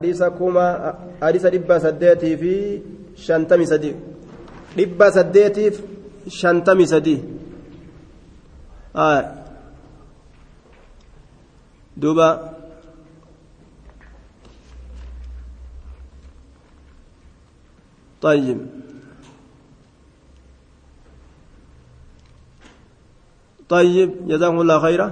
[0.00, 2.54] hadiisa kuma hadiisa dhibba saddeetii fi
[3.26, 3.94] shantami sadii
[4.76, 5.78] dhibba saddeetiif
[6.38, 7.22] shantami sadii
[11.96, 12.28] duuba
[18.20, 18.58] طيب
[23.68, 25.08] طيب جزاكم الله خيرا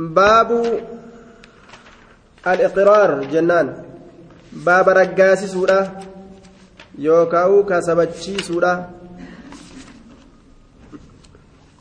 [0.00, 0.48] باب
[2.44, 3.68] al-iqiraar jennaan.
[4.64, 5.78] Baaba raggaasisuudha
[6.98, 8.72] yookaan kasabachiisuudha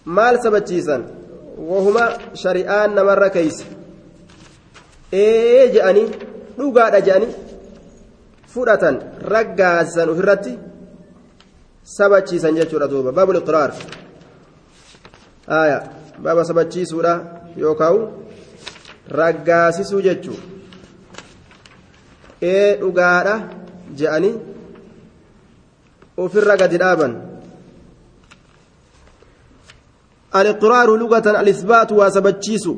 [0.06, 1.04] maal sabachiisan?
[1.58, 3.66] Wahuma shari'aan namarra keeysa
[5.14, 6.08] ee je'anii
[6.58, 7.36] dhugaadha je'anii
[8.54, 8.96] fudhatan
[9.34, 10.54] raggaasan ofirratti
[11.84, 13.12] sabachiisan jechuudha duuba.
[13.12, 13.72] Baabul iqraar
[16.24, 17.14] baaba sabachiisuudha
[17.58, 18.00] yookaan
[19.20, 20.59] raggaasisuu jechuudha.
[22.42, 23.36] Ee dhugaadha
[23.96, 24.36] je'anii
[26.18, 27.30] ofirra gadi dhaaban.
[30.36, 32.70] الإقرار لغة الإثبات وسبتشيس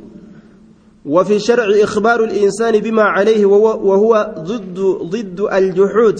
[1.06, 6.20] وفي الشرع إخبار الإنسان بما عليه وهو ضد ضد الجحود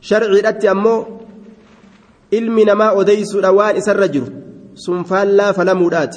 [0.00, 1.06] شرع أمو
[2.32, 4.32] علمنا ما أديس الأوان إسر رجل
[4.74, 6.16] سنفان لا فلا مرات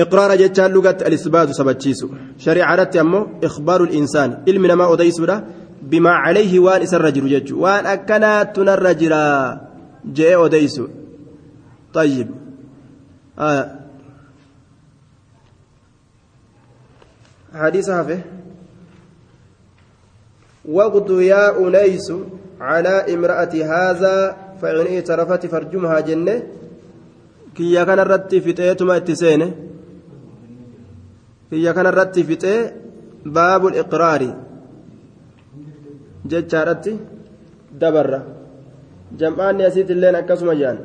[0.00, 2.06] إقرار جتال لغة الإثبات سبتشيس
[2.38, 4.42] شرع الأتي أمو إخبار الإنسان.
[4.48, 5.20] علمنا ما أديس
[5.82, 9.14] بما عليه وان إسر رجل جج وان أكنات الرجل
[10.04, 10.80] جاء أديس
[11.94, 12.28] طيب.
[13.38, 13.80] آه.
[17.54, 18.20] حديث هافه
[20.68, 22.12] وقد يا أنيس
[22.60, 26.42] على امرأة هذا فإن اعترفت فرجمها جنة.
[27.54, 29.69] كي كان الرت فتيتما اتسينة.
[31.50, 32.54] كي كان الرت فتي
[33.24, 34.22] باب الإقرار
[36.30, 36.86] جتشارت
[37.80, 38.12] دبر
[39.18, 40.78] جمعان يسيت اللين أكسما جان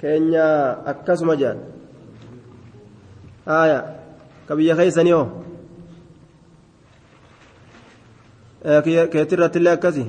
[0.00, 1.60] keenya akkasuma jedhan
[3.44, 3.80] haaya
[4.48, 5.28] ka biyya keeysanii hoo
[9.12, 10.04] keetirratti illee akkasi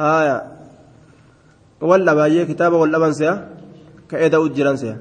[0.00, 0.36] haaya
[1.90, 3.34] walla baay'ee kitaaba wal dhaban se'a
[4.08, 4.96] ka eda'u jiran se'a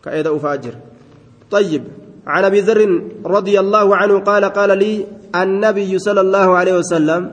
[0.00, 0.80] ka eda'u fa'a jira
[1.50, 1.82] طيب
[2.26, 7.32] عن أبي ذر رضي الله عنه قال قال لي النبي صلى الله عليه وسلم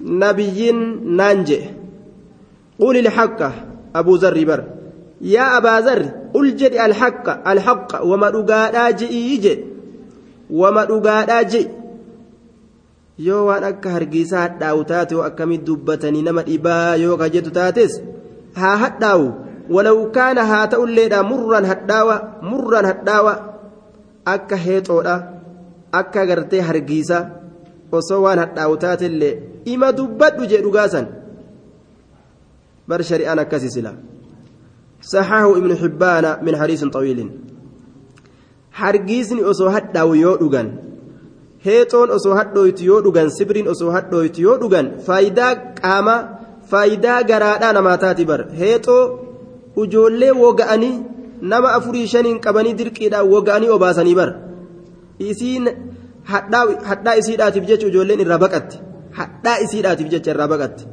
[0.00, 0.72] نبي
[1.04, 1.62] نانجئ
[2.80, 3.40] قول الحق
[3.94, 4.64] أبو ذر بر
[5.20, 6.02] يا أبا ذر
[6.34, 9.64] قل جد الحق الحق وما رقادا جئي
[10.50, 11.68] وما رقادا جئ.
[13.18, 17.96] yoo waan akka hargiisaa hadhaa'u taate yoo akkamii dubbatanii nama dhibaa yoo kajetu taates
[18.60, 19.24] haa hadhaa'u
[19.74, 22.16] walaw kaana haa ta'ulleedha murran hadhaawa
[22.50, 23.34] murran hadhaawa
[24.34, 25.16] akka heexoodha
[26.00, 27.18] akka gartee hargiisa
[28.00, 29.34] osoo waan hadhaa'u taatellee
[29.74, 31.08] ima dubbadhu jee dhugaasan
[32.88, 33.92] بر شريان كسي سلا
[35.02, 37.30] صححه ابن حبان من حديث طويل
[38.72, 40.52] حرقيسني أسو حداو يو
[41.62, 45.48] هيتون أسو حدويت يو دوغان سبرين أسو حدويت يو دوغان فايدا
[45.82, 46.16] قاما
[46.70, 48.96] فايدا غرادا نماتاتي بر هيتو
[49.82, 50.94] ujoollee woga'anii
[51.52, 54.30] nama afurii shaniin qabanii dirqiidhaan woga'anii obaasanii bar
[55.30, 55.68] isiin
[56.32, 58.80] hadhaa isiidhaatiif jecha ijoolleen irraa baqatti
[59.20, 60.84] hadhaa isiidhaatiif jecha irraa baqatti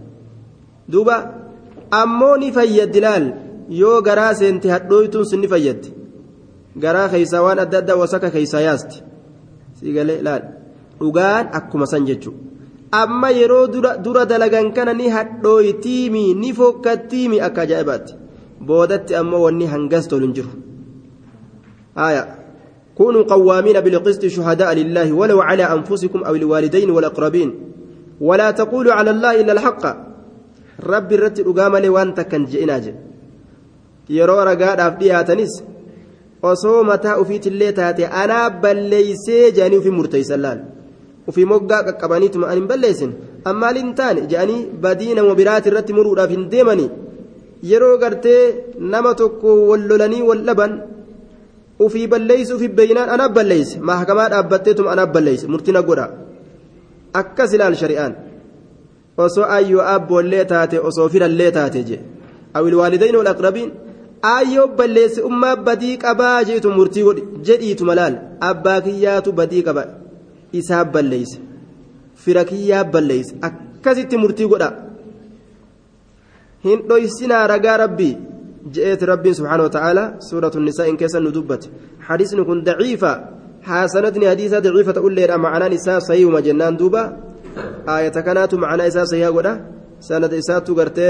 [0.91, 1.17] duuba
[2.01, 3.27] ammoo ni fayyaddi laal
[3.81, 5.93] yoo garaa seente hadhooytuun sun ni fayyaddi
[6.85, 9.03] garaa keeysaa waan adda addaa wasaka keeysaa yaasti
[9.79, 10.43] siigalee laal
[10.99, 12.45] dhugaan akkuma san jechuudha
[13.03, 13.65] amma yeroo
[14.05, 18.13] dura dalagan kana ni hadhooytiimi ni fokkattiimi akka ajaa'ibaatti
[18.61, 20.55] boodatti ammoo wanni hangas tolu hin
[22.95, 27.49] كونوا قوامين بالقسط شهداء لله ولو على أنفسكم أو الوالدين والأقربين
[28.21, 29.83] ولا تقولوا على الله إلا الحق
[31.71, 32.99] malee waan takkan je'inaa jedhe
[34.17, 35.53] yeroo ragaadhaaf dhiyaatanis
[36.51, 40.59] osoo mataa ufiitillee taate anaa balleeysee jedhanii ufii murteeysan laal
[41.29, 43.11] ufii moggaa qaqqabaniituma an hin balleessin
[43.51, 46.89] ammaaliin taane jedhanii badii nama biraati irratti muruudhaaf hin deemanii
[47.71, 48.43] yeroo gartee
[48.93, 50.73] nama tokko wal lolanii wal dhaban
[51.85, 56.07] ufii balleeysu ufii beeynaan anaaf balleeyse mahakamaa dhaabbatteetuma anaaf balleeyse murtina godha.
[57.21, 58.13] Akkas ilaal shari'aan.
[59.25, 61.97] Osoo ayyoo abboollee taate osoo firallee taate je
[62.57, 63.69] awil waalidayn wal aqrabiin
[64.35, 68.15] ayyoo balleessi ummaa badii qabaa jeetu murtii godhi jedhiitu malaal
[68.49, 69.83] abbaa kiyyaatu badii qaba
[70.59, 71.37] isaa balleeyse
[72.23, 74.69] fira kiyyaa balleeyse akkasitti murtii godha
[76.65, 78.15] hin dhoysinaa ragaa rabbii
[78.73, 81.63] جئت ربي سبحانه وتعالى سورة النساء إن كيسن ندبت
[82.01, 83.11] حديث كن ضعيفة
[83.61, 87.03] حسنتني حديثة ضعيفة تقول لي معنى نساء صحيح ومجنان دوبا
[87.89, 89.53] آية كانت معنى نساء صحيح ولا
[89.99, 91.09] سند إساء تقرتي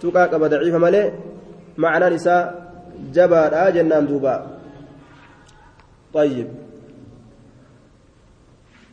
[0.00, 1.12] تقاق ضعيفة مالي
[1.78, 2.42] معنى نساء
[3.14, 4.34] جبار جنان دوبا
[6.14, 6.48] طيب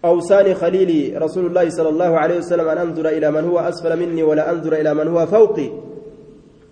[0.06, 4.24] أوصاني خليلي رسول الله صلى الله عليه وسلم أن أنظر إلى من هو أسفل مني
[4.24, 5.69] ولا أنظر إلى من هو فوقي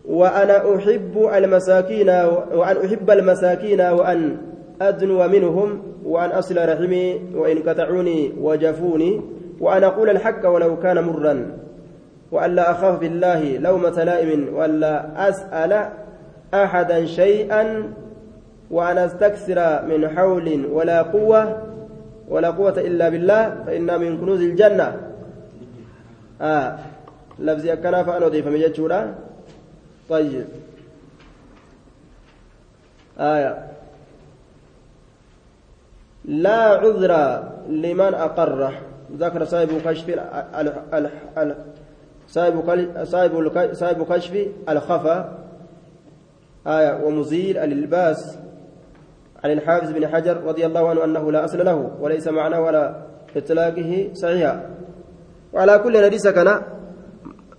[0.10, 2.10] وأنا أحب المساكين
[2.54, 4.38] وأن أحب المساكين وأن
[4.82, 9.22] أدنو منهم وأن أصل رحمي وإن قطعوني وجفوني
[9.60, 11.58] وأن أقول الحق ولو كان مرا
[12.32, 15.90] وأن لا أخاف بالله لومة لائم وأن لا أسأل
[16.54, 17.94] أحدا شيئا
[18.72, 21.62] وأن أستكثر من حول ولا قوة
[22.30, 24.98] ولا قوة إلا بالله فإن من كنوز الجنة.
[26.42, 26.78] آه
[27.40, 29.16] لفظي أكنا فأنا أضيف من جتشورا
[30.10, 30.46] طيب.
[33.20, 33.68] آية.
[36.26, 38.74] لا عذر لمن أقره.
[39.18, 40.20] ذكر صاحب كشف
[42.28, 45.38] صاحب صاحب صاحب كشف الخفا
[46.68, 47.04] آية.
[47.04, 48.38] ومزيل الإلباس
[49.44, 52.96] عن الحافظ بن حجر رضي الله عنه أنه لا أصل له وليس معناه ولا
[53.36, 54.70] إطلاقه صحيحا.
[55.54, 56.62] وعلى كل نديس كان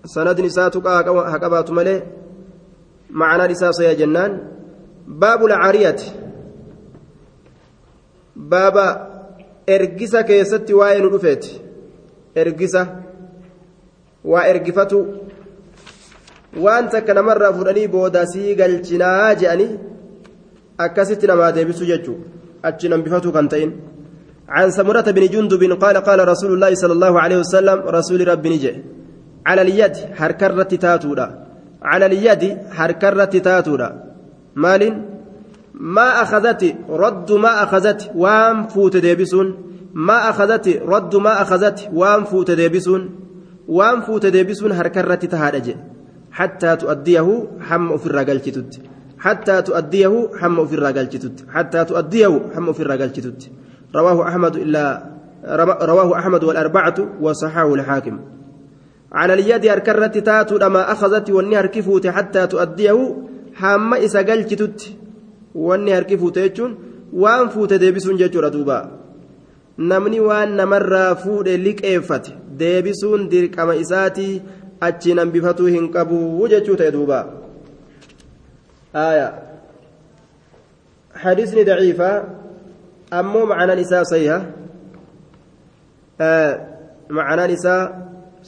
[0.04, 2.02] سند نساتك هكبات ملي
[3.20, 4.32] معنى نساء صيا جنان
[5.06, 6.00] باب العارية
[8.36, 8.86] بابا
[9.76, 11.52] ergisa keessatti waa'ee nu dhufeeti
[12.40, 12.82] ergisa
[14.32, 14.98] waa ergifatu
[16.64, 19.72] waan takka namarraa fudhanii booda sii galchinaa je'anii
[20.86, 22.20] akkasitti namaa deebisu jechuun
[22.70, 23.72] achi nambifatu kan ta'in
[24.48, 28.82] عن سمرة بن جندب قال قال رسول الله صلى الله عليه وسلم رسول رب نجي
[29.46, 31.45] على اليد حركرة تاتودا
[31.90, 32.42] على اليد
[32.76, 33.88] حركرة تاتودا
[34.64, 34.82] مال
[35.74, 39.48] ما أخذت رد ما أخذت وام فوت ديبسون.
[39.94, 43.02] ما أخذت رد ما أخذت وام فوت ديبسون.
[43.68, 45.68] وام فوت ديبسون حركرة تهادج.
[46.38, 47.28] حتى تؤديه
[47.60, 48.80] حم في الرجال تتت
[49.18, 53.50] حتى تؤديه حم في الرجال تتت حتى تؤديه حم في الرجال تتت
[53.94, 55.02] رواه أحمد إلا
[55.82, 58.20] رواه أحمد والأربعة وصححه الحاكم.
[59.16, 62.98] على اليد أركرت تاتو لما أخذت والنهر كفوت حتى تؤديه
[63.60, 64.82] حم إسا قلت
[65.54, 66.72] والنهر كفوت يجون.
[67.12, 68.78] وان فوت ديبسون ججورة دوبا
[69.78, 72.30] namni waan namarraa fuudhe liqeeffate
[72.60, 74.42] deebisuun dirqama isaatii
[74.88, 77.18] achi nambifatuu hin qabu jechuu ta'e duuba
[78.94, 79.28] aya
[81.16, 82.24] حديثني ضعيفة.
[83.12, 84.46] أمو معنى نساء صيحة
[86.20, 86.60] آه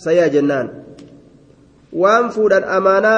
[0.04, 0.66] صيحة جنان
[1.92, 2.30] وان
[2.76, 3.14] أمانة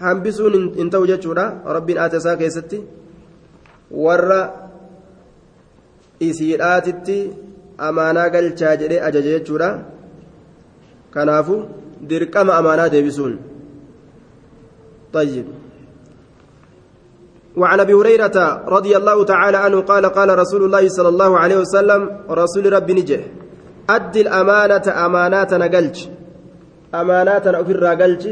[0.00, 1.44] hambisuun hin ta'u jechuudha
[1.76, 2.78] rabbiin aata isaa keessatti
[4.04, 4.40] warra
[6.28, 7.18] isiidhaatitti
[7.88, 9.70] amaanaa galchaa jedhee ajaja jechuudha
[11.16, 11.60] kanaafu
[12.10, 13.38] dirqama amaanaa deebisuun
[15.12, 15.46] طيب
[17.56, 18.38] وعن ابي هريره
[18.68, 22.00] رضي الله تعالى عنه قال قال رسول الله صلى الله عليه وسلم
[22.30, 22.66] رسول
[23.90, 26.06] ربي نجح أد الأمانة أمانات نقلج
[26.94, 28.28] أمانات أفر قلج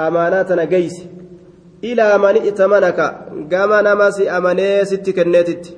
[0.00, 1.02] أمانات نقيس
[1.84, 3.00] إلى من ائتمنك
[3.52, 5.76] قام نمسي أماني ست كنيتت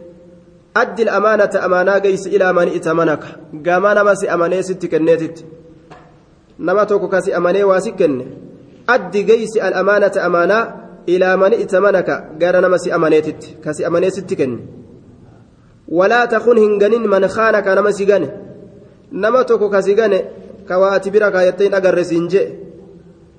[0.77, 3.25] أد الأمانة أمانا قيس إلى من ائتمنك
[3.67, 5.45] قام نمسي أماني ست كنيتت
[6.59, 8.27] نما توكو كاسي أماني واسكن
[8.89, 12.11] أد قيس الأمانة أمانا إلى من ائتمنك
[12.43, 14.67] قال نمسي أمانيتت كاسي أماني ست كني
[15.89, 18.48] ولا تخن هنغنين من خانك نمسي غني nama
[19.47, 20.25] tokko kasi gane
[20.69, 22.47] ka waa ati bira kaayyatte hin agarre siin jee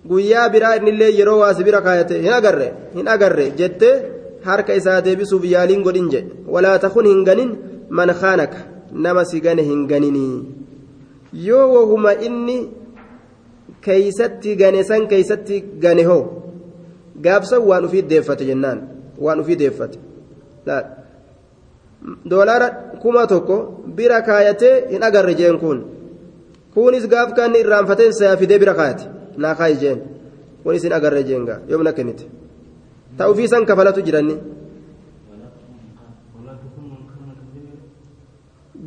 [0.09, 3.95] guyyaa biraa innillee yeroo waa si bira kaayatte hin agarre hin agarre jettee
[4.45, 7.51] harka isaa deebisuuf yaaliin godhin je walaa takun hin ganin
[7.89, 8.57] man khaanaka
[8.91, 10.35] nama si gane hin ganinii
[11.47, 12.57] yoo wahuma inni
[13.87, 16.23] keeysatti gane san keeysatti gane hoo
[17.25, 18.81] gaabsan waan ufii deeffate jennaan
[19.25, 19.99] waan ufii deeffate
[22.29, 22.67] doolaara
[23.01, 25.79] kuma tokko bira kaayatee hin agarre jeen kun.
[26.73, 29.05] Kunis gaaf kan irraanfateen saa fidee bira kaayate.
[29.37, 29.99] Naa kaayi jeen.
[30.63, 32.25] Kunis hin agarre jeenga yoomna kennite
[33.17, 34.35] ta'u fi san kafalatu jiranni.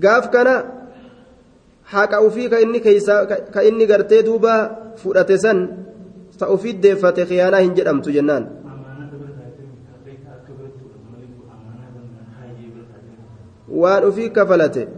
[0.03, 0.55] Gaaf kana
[1.93, 4.55] haqa ufii ka inni keeysa ka inni gartee duuba
[4.97, 5.59] fudhate san
[6.39, 8.45] ta'u fi deeffate khiyaanaa hin jedhamtu jennaan
[13.73, 14.89] waan ufii kafalate.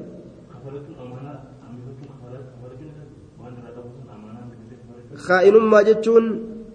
[5.26, 6.24] Kaa'inummaa jechuun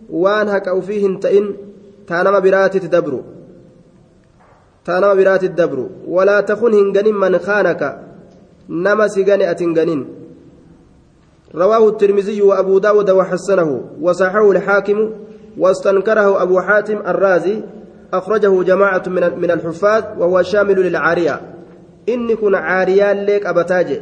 [0.10, 1.50] waan haqa ufii hin ta'in
[2.10, 3.22] تانما براتي تدبروا
[4.86, 8.00] تانما براتي تدبروا ولا تخن هنغنين من خانك
[8.70, 10.06] نما سيغني أتنغنين
[11.56, 15.10] رواه الترمذي وأبو داود وحسنه وصححه الحاكم
[15.58, 17.62] واستنكره أبو حاتم الرازي
[18.14, 19.04] أخرجه جماعة
[19.38, 21.42] من الحفاظ وهو شامل للعارية
[22.14, 24.02] إني كن عارية ليك أبتاجي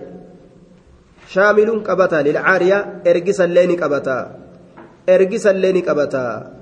[1.28, 4.20] شامل قبتا للعارية إرجس اللين قبتا
[5.10, 6.54] إرجس اللين قبتا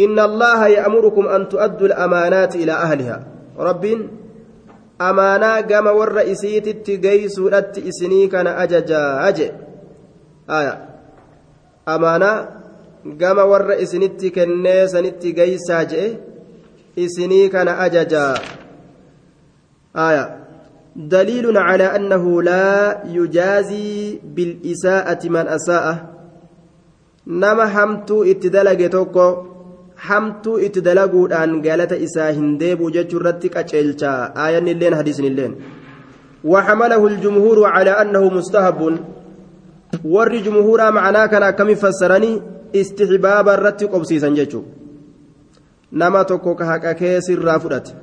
[0.00, 3.26] إن الله يأمركم أن تؤدوا الأمانات إلى أهلها
[3.58, 3.84] رب
[5.00, 9.52] أمانة قام والرئيسيت التقيس لت إسني كان أججا أجي
[10.50, 10.74] آية
[11.88, 12.48] أمانة
[13.22, 16.14] قام والرئيسنت كنيسنت قيسا جئ
[16.98, 18.34] إسني كان أججا
[19.96, 20.45] آية
[20.96, 25.96] دليل على أنه لا يجازي بالإساءة من أساءه.
[27.26, 29.36] نما حمتو اتدلق توكو
[29.96, 35.52] حمتو اتدلقودان قالت إسا هنديب جتشرتك أجلتا آية اللين حديث اللين
[36.44, 38.98] وحمله الجمهور على أنه مستهب.
[40.04, 42.42] ور جمهورا معناه كان كم فسرني
[42.74, 44.62] استحباب الرتق قبسيسا جتشو
[45.92, 47.94] نما توكو كهكا كيس الرافدت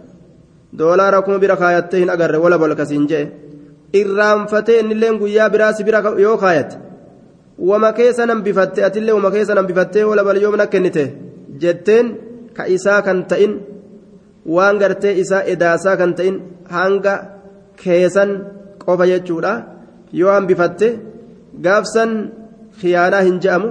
[0.77, 3.25] doolaara kuma bira kaayattee hin agarre wala bolkasiin jee.
[4.00, 6.77] Irraanfatee innilleen guyyaa biraasi bira yoo kaayate
[7.70, 11.03] wama keessa nan bifatte atillee wama keessa nan bifattee wala bal yoomna kennite
[11.62, 12.08] jetteen
[12.56, 13.53] ka isaa kan ta'in
[14.56, 16.36] waan gartee isaa edaasaa kan ta'in
[16.75, 17.13] hanga
[17.84, 18.32] keessan
[18.86, 19.53] qofa jechuudha.
[20.20, 20.88] Yoo hanbifatte
[21.65, 22.12] gaafsan
[22.80, 23.70] khiyaanaa hin je'amu.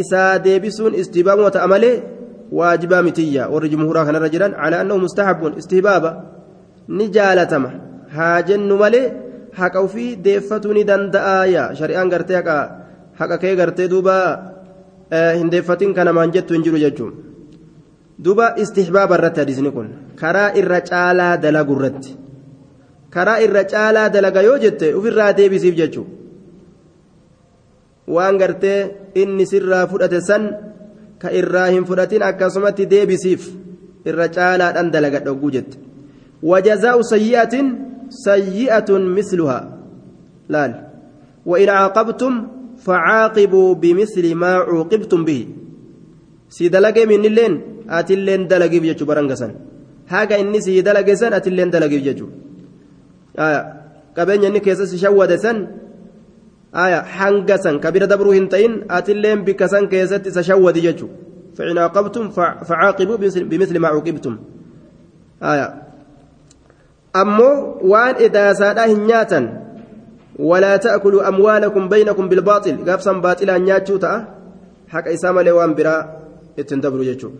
[0.00, 2.15] Isaa deebisuun istibaamoo ta'a malee.
[2.51, 6.11] واجبا متيا ور جمهورا كان رجلا على انه مستحب استهبابا
[6.89, 7.71] نجالتما
[8.17, 9.03] هاجن ملي
[9.57, 12.59] حقو في ديفتوني دندايا شريان غرتي حقا
[13.19, 14.17] حقا كي غرتي دوبا
[15.39, 17.13] هندفتين كان مانجت انجرو ججوم
[18.25, 19.87] دوبا استحباب الرت حديثني كن
[20.19, 22.05] كرا الرجالا دلغ الرت
[23.13, 26.05] كرا الرجالا دلغ يو جت وفي ديبسيف ججو
[28.07, 30.43] waan gartee inni sirraa fudhate san
[31.22, 33.42] ka irraa hin fudhatin akkasumatti deebisiif
[34.10, 35.78] irra caalaadhaan dalaga dhogguu jette
[36.50, 37.66] wajazaa'u sayyi'atin
[38.24, 39.62] sayyi'atun misluhaa
[40.48, 40.74] laal
[41.46, 42.32] وإن عاقبتم
[42.86, 45.40] فعاقبوا بمثل ما عوقبتم به
[46.50, 47.54] سي دلقي من اللين
[47.86, 49.52] أتلين دلقي بيجو برنقسن
[50.08, 52.26] هاga inni sii dalage san atilleen dalage jechu
[54.16, 55.56] qabeenya inni keessa si shawwade san
[57.92, 61.08] bira dabruu hin ta'in atilleen bikka san keessatti isa shawwadi jechu
[61.56, 62.28] فإن عاقبتم
[62.68, 64.36] فعاقبوا بمثل ما عوقبتم.
[65.42, 65.82] آية.
[67.16, 69.40] أمو وان إذا سادا هنياتا
[70.38, 72.90] ولا تأكلوا أموالكم بينكم بالباطل.
[72.90, 74.28] قافصا باطلا نياتشو تأه
[74.88, 76.22] حق إسام لوان براء
[76.58, 77.30] اتندبروا جيتشو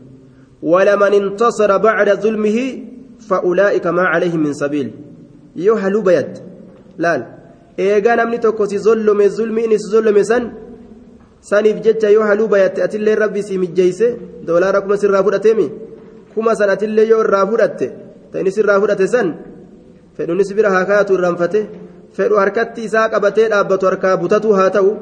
[0.63, 2.59] ولمن انتصر بعد ظلمه
[3.29, 4.91] فأولئك ما عليهم من سبيل.
[5.57, 6.33] يوحلوا بيد.
[6.99, 7.36] laal
[7.79, 10.45] eegaa namni tokko si zollome zulmiin si zollome san
[11.41, 14.07] saniif jecha yoo haluu bayatte atillee rabbi si mijjeeyse
[14.47, 15.67] doolaara kuma sirraa fudhateemi
[16.35, 17.87] kuma san atillee yoo irraa fudhatte
[18.33, 19.29] ta'ini sirraa fudhate san
[20.17, 21.61] fedhunis bira haa kaayatu irraanfate
[22.17, 24.93] fedhu harkatti isaa qabatee dhaabbatu harkaa butatu haa ta'u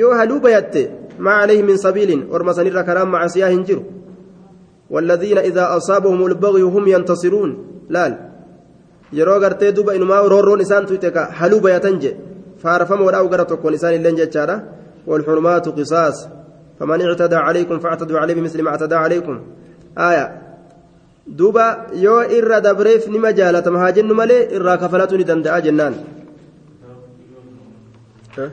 [0.00, 0.82] yoo haluu bayatte
[1.18, 3.82] ما عليه من سبيل ورما سنير كرام مع سياه جرو
[4.90, 7.50] والذين إذا أصابهم البغي هم ينتصرون
[7.88, 8.31] لال
[9.18, 12.12] yeroo gartee duba inumaa roorroon isaan tuyte ka haluu bayatan je
[12.62, 14.56] faarfamoodhaa gara tokkoon isaan illeen jechaadha.
[15.06, 16.28] والحرمات قصاص
[16.80, 19.40] فمن اعتدى عليكم فاعتدوا عليه بمثل ما اعتدى عليكم
[19.98, 20.42] آية
[21.26, 25.94] دوبا يو إرى دبريف نما جالة مهاجن ملي إرى كفلتني دندأ جنان
[28.38, 28.50] أه؟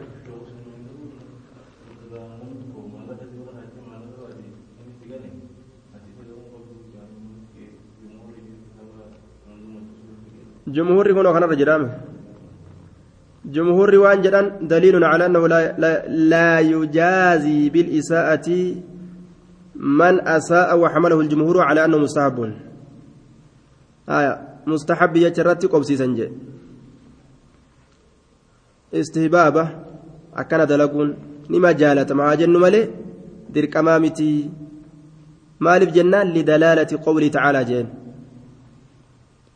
[10.75, 11.83] جمهوري هنا كان رجلام
[13.45, 15.61] جمهوري وان جدان دليل على أنه لا,
[16.07, 18.47] لا, يجازي بالإساءة
[19.75, 22.38] من أساء وحمله الجمهور على أنه مستحب.
[24.09, 24.33] آية.
[24.67, 26.27] مستحب يجرت قبسي سنجي.
[28.93, 29.69] استهبابة
[30.35, 31.09] أكن دلقون.
[31.49, 32.11] نما جالت.
[32.11, 32.89] مع جن ملي.
[33.49, 34.49] درك أمامتي.
[35.59, 37.88] مالف جنان لدلالة قوله تعالى جين.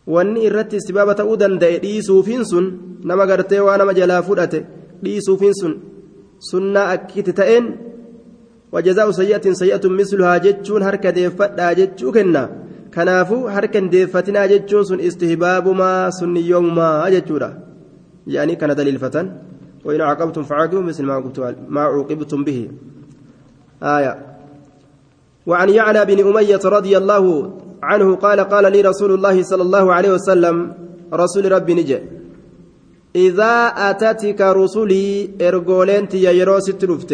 [0.07, 2.65] Wanni irratti istibaaba ta'uu danda'e dhiisuufiin sun
[3.03, 4.65] nama gartee waa nama jalaa fudhate
[5.03, 5.73] dhiisuufiin sun
[6.49, 7.71] sunnaa akkitti ta'een
[8.73, 12.43] wajazaa'u sayyatin sayyatun misluhaa jechuun harka deeffadhaa jechuu kenna
[12.95, 17.49] kanaafuu harka hin deeffatinaa jechuun sun istihbaabumaa sunniyoomumaa jechuudha
[18.35, 19.33] yaanii kana daliilfatan
[19.83, 21.03] وإن عاقبتم فعاقبوا مثل
[21.67, 22.69] ما عوقبتم به
[23.83, 24.25] آية
[25.47, 27.53] وعن يعلى بن أمية رضي الله
[27.89, 30.55] عنه قال قال لي رسول الله صلى الله عليه وسلم
[31.13, 31.99] رسول ربي نجي
[33.15, 33.53] إذا
[33.89, 37.11] أتتك رسلي إرجولنت يا يروس تلفت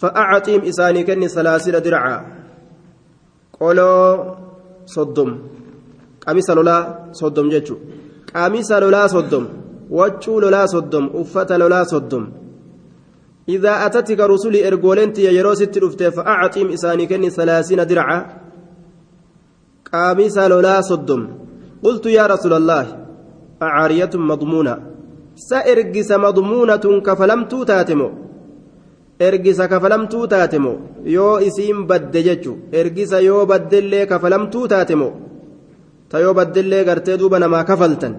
[0.00, 2.16] فأعطيم إساني كني سلاسل درعا.
[3.60, 4.24] قولوا
[4.86, 5.30] صدم.
[6.26, 6.76] قميص لولا
[7.12, 7.76] صدم جتشو
[8.34, 9.44] قميص لولا صدم.
[9.90, 11.04] وجو لولا صدم.
[11.14, 12.24] أفت لولا صدم.
[13.48, 18.20] إذا أتتك رسلي إرجولنت يا يروس تلفت فأعطيم إساني كني سلاسل درعا.
[19.93, 21.21] قميص لولا صدم
[21.83, 22.85] قلت يا رسول الله
[23.61, 24.75] عارية مضمونة
[25.49, 28.09] سأرجس مضمونة كفلمت تاتمو
[29.19, 30.77] ergisa kafalamtuu taate moo
[31.15, 35.13] yoo isiin badde jechu ergisa yoo baddellee kafalamtuu taate moo
[36.09, 38.15] ta yoo baddellee gartee duuba namaa kafaltan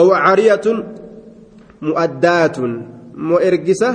[0.00, 0.78] owacariyatun
[1.88, 2.72] mu'addaatun
[3.28, 3.90] moo ergisa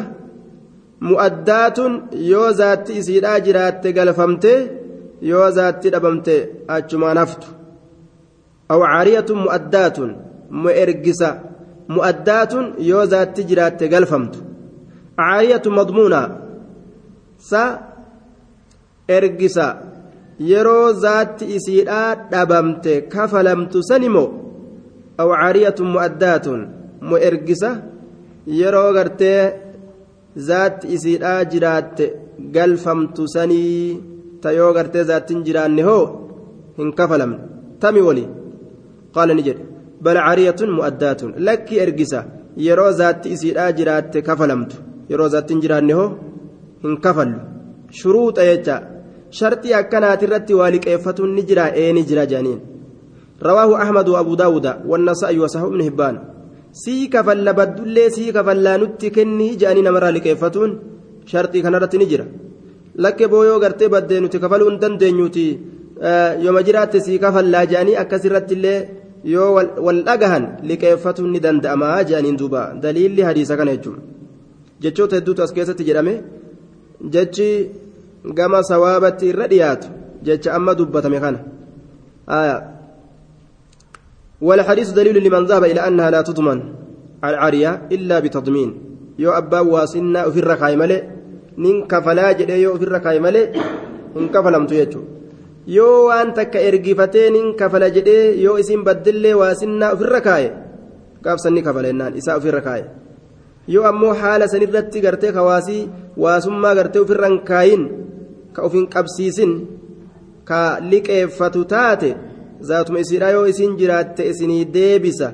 [1.09, 1.93] mu'addaatun
[2.31, 4.59] yoo zaatti isiidhaa jiraatte galfamtee
[5.20, 6.34] yoo zaatti dhabamte
[6.68, 7.48] achumaan haftu
[8.68, 10.10] awcaariyatun mu'addaatun
[10.50, 11.30] moo ergisa.
[11.88, 14.38] Mu'addaatun yoo zaatti jiraatte galfamtu.
[15.18, 16.20] Caariyatu madmuuna
[17.38, 17.62] sa
[19.08, 19.66] ergisa.
[20.50, 24.28] Yeroo zaatti isiidhaa dhabamte kafalamtu sanimoo
[25.20, 26.60] aw caariyatu mu'addaatun
[27.08, 27.70] mo ergisa.
[28.60, 29.40] Yeroo gartee
[30.48, 32.04] zaatti isiidhaa jiraatte
[32.54, 36.03] galfamtu sanii ta yoo gartee zaattiin jiraanne hoo
[36.77, 37.39] hin kafalamne
[37.81, 38.25] tami wali
[39.15, 39.67] qaala ni jedhe
[40.05, 42.25] bal caariyatun mu'addaatun lakki ergisa
[42.65, 46.09] yeroo zaatti isiidhaa jiraatte kafalamtu yeroo zaattiin jiraanne hoo
[46.83, 47.39] hin kafallu
[47.99, 48.81] shuruuxa jecha
[49.39, 52.61] sharxii akkanaati irratti waa liqeeffatuun ni jira ee ni jira jedhaniin
[53.49, 56.15] رواه أحمد وأبو داود والنسائي وصحيح ابن هبان
[56.83, 60.71] سي كفل بدلي سي كفل نتي كني جاني نمر لكيفتون
[61.25, 61.97] شرطي كان رتي
[62.98, 65.48] نجرا لك بويو غرتي بدي نتي كفلون دندنيوتي
[66.44, 68.74] يوم جرات سي كفل لا جاني أكسرت اللي
[69.26, 74.02] yoo wal dhagahan liqeeffatuun ni danda'amaa jedhaniin duuba daliilli hadiisa kana jechuudha
[74.82, 76.14] jechoota hedduutu as keessatti jedhame
[77.14, 77.48] jechi
[78.38, 79.88] gama sawaabatti irra dhiyaatu
[80.26, 81.40] jecha amma dubbatame kana
[84.40, 86.60] والحديث دليل لمن ذهب إلى أنها لا تضمن
[87.24, 88.70] العارية إلا بتضمين
[89.18, 91.15] يو أبا واسنا في الركاي ملئ
[91.64, 93.46] nin kafalaa jedhee yoo ofirra kaa'e malee
[94.16, 95.08] hin kafalamtu jechuudha.
[95.76, 100.48] Yoo waan takka ergifatee nin kafala jedhee yoo isin baddillee waasinnaa ofirra kaa'e
[101.24, 102.84] gaafsan ni kafaleennaan isaa ofirra kaa'e
[103.74, 105.82] yoo ammoo haala sanirratti gartee kawaasii
[106.24, 107.82] waasummaa gartee ofirra hin kaayin
[108.54, 109.52] ka ofin qabsiisin
[110.50, 112.10] ka liqeeffatu taate
[112.68, 115.32] zaatuma isiidha yoo isin jiraatte isinii deebisa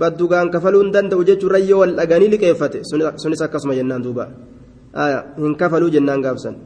[0.00, 2.78] baddugaan kafaluun hin danda'u jechuun rayyoo wal dhaganii liqeeffate.
[3.22, 4.26] Sunis akkasuma jennaan duuba.
[4.94, 6.56] Hin kafaluu jennaan gaafsan.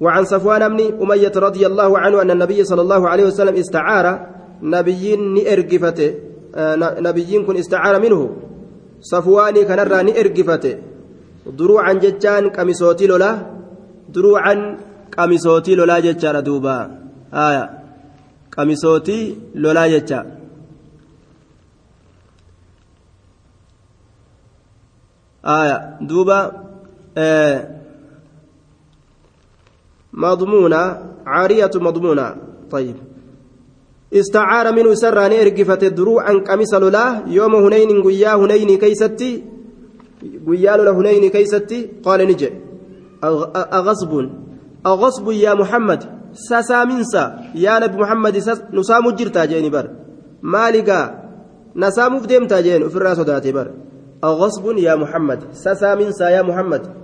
[0.00, 4.06] وعن صفوان بن أمية رضي الله عنه أن النبي صلى الله عليه وسلم استعار
[4.62, 6.10] نبيين نئرقفته
[6.98, 8.20] نبيين كن استعار منه.
[9.00, 10.74] صفواني كان را نئرقفته
[11.46, 13.30] دروعا جتان قميصوتي لولا
[14.08, 14.54] دروعا
[15.18, 16.90] قميصوتي لولا جتان دوبا.
[17.32, 17.64] آية
[18.56, 20.26] قميصوتي لولا جتان
[25.44, 26.63] آية دوبا آه
[30.12, 30.82] مضمونة
[31.26, 32.36] عارية مضمونة.
[32.70, 32.94] طيب.
[34.14, 39.44] استعار منه سراني ارقفت دروعا قميص لولا يوم هنين قيا هنين كيستي
[40.46, 42.50] قيا لولا هنين كيستي قال نجي.
[43.24, 44.28] أغصب
[44.86, 47.24] أغصب يا محمد ساسا منسا.
[47.54, 48.36] يا نبي محمد
[48.72, 49.90] نسام جرتا جيني بر.
[50.42, 51.24] مالكا
[51.76, 53.70] نسام فديمتا جين في الرأس داتي بر.
[54.24, 57.03] أغصب يا محمد ساسا منسا يا محمد.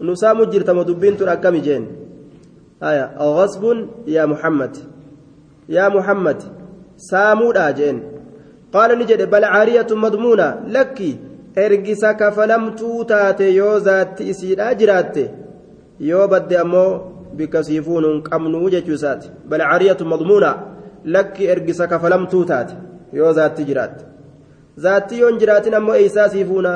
[0.00, 1.84] نسام جرتا مدبين تراكمي جين
[2.82, 3.62] آية غصب
[4.06, 4.76] يا محمد
[5.68, 6.42] يا محمد
[6.96, 8.02] سامود أجين
[8.72, 10.98] قال نجد بل عارية مضمونة لك
[11.56, 15.22] ergisa kafalamtuu taate yoo zaatti isiidha jiraatte
[16.08, 16.90] yoo badde ammoo
[17.38, 20.50] bikka siifuun hin qabnu jechuu isaati bal cariyatu madmuuna
[21.14, 22.74] lakki ergisa kafalamtuu taate
[23.20, 24.04] yoo zaatti jiraatte
[24.84, 26.72] zaatti yoon jiraatin ammoo eeysaa siifuuna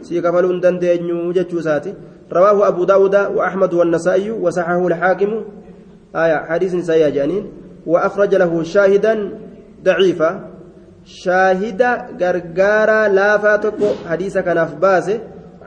[0.00, 1.96] sii kafaluu hin
[2.32, 5.44] رواه أبو داود وأحمد والنسائي وصححه الحاكم
[6.16, 7.52] آية حديث سيئة جانين
[7.86, 9.38] وأخرج له شاهدا
[9.84, 10.30] ضعيفا
[11.04, 11.82] شاهد
[12.20, 15.20] غرغارا لا فاتكو حديث كان أفباسه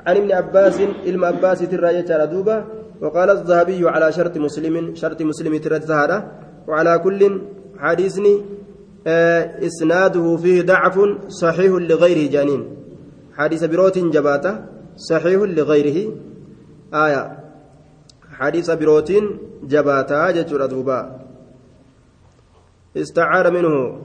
[0.05, 2.63] عن ابن عباس علم عباس تراجع تردوبة
[3.01, 5.91] وقال الذهبي على شرط مسلم شرط مسلم ترد
[6.67, 7.41] وعلى كل
[7.77, 8.41] حديثني
[9.07, 12.61] إسناده فيه ضعف صحيح لغيره جانين
[13.37, 14.55] حديث بروت جباته
[14.95, 16.13] صحيح لغيره.
[16.93, 17.37] آية.
[18.31, 21.19] حديث بروتين جباتا جتر دوبا.
[22.97, 24.01] استعار منه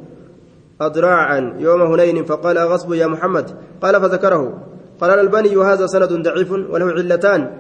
[0.81, 3.51] أضراعا يوم هنين فقال غصب يا محمد.
[3.83, 4.63] قال فذكره.
[5.01, 7.51] قال الألباني هذا سند ضعيف وله علتان.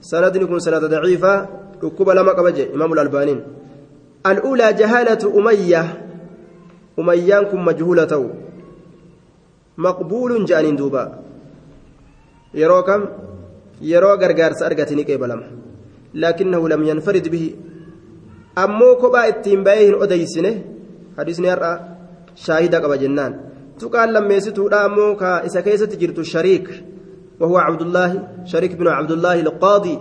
[0.00, 1.48] سند يكون سند ضعيفة.
[1.84, 3.40] ركوب لما قبج إمام الألباني.
[4.26, 6.03] الأولى جهالة أمية.
[6.98, 8.12] أميانكم مجهولة
[9.78, 11.04] مقبول جانين دوبا
[12.54, 13.02] يرو كم
[13.82, 15.40] يرو غرغار سأرغتني قبلم
[16.14, 17.44] لكنه لم ينفرد به
[18.58, 19.64] أمو كوبا اتين
[20.02, 20.54] أديسنه
[21.18, 21.72] حديثني أرى
[22.34, 23.32] شاهد قبا جنان
[23.78, 26.84] تقال لما يستودا أمو كا إسا كيست جرت الشريك
[27.40, 29.98] وهو عبد الله شريك بن عبد الله القاضي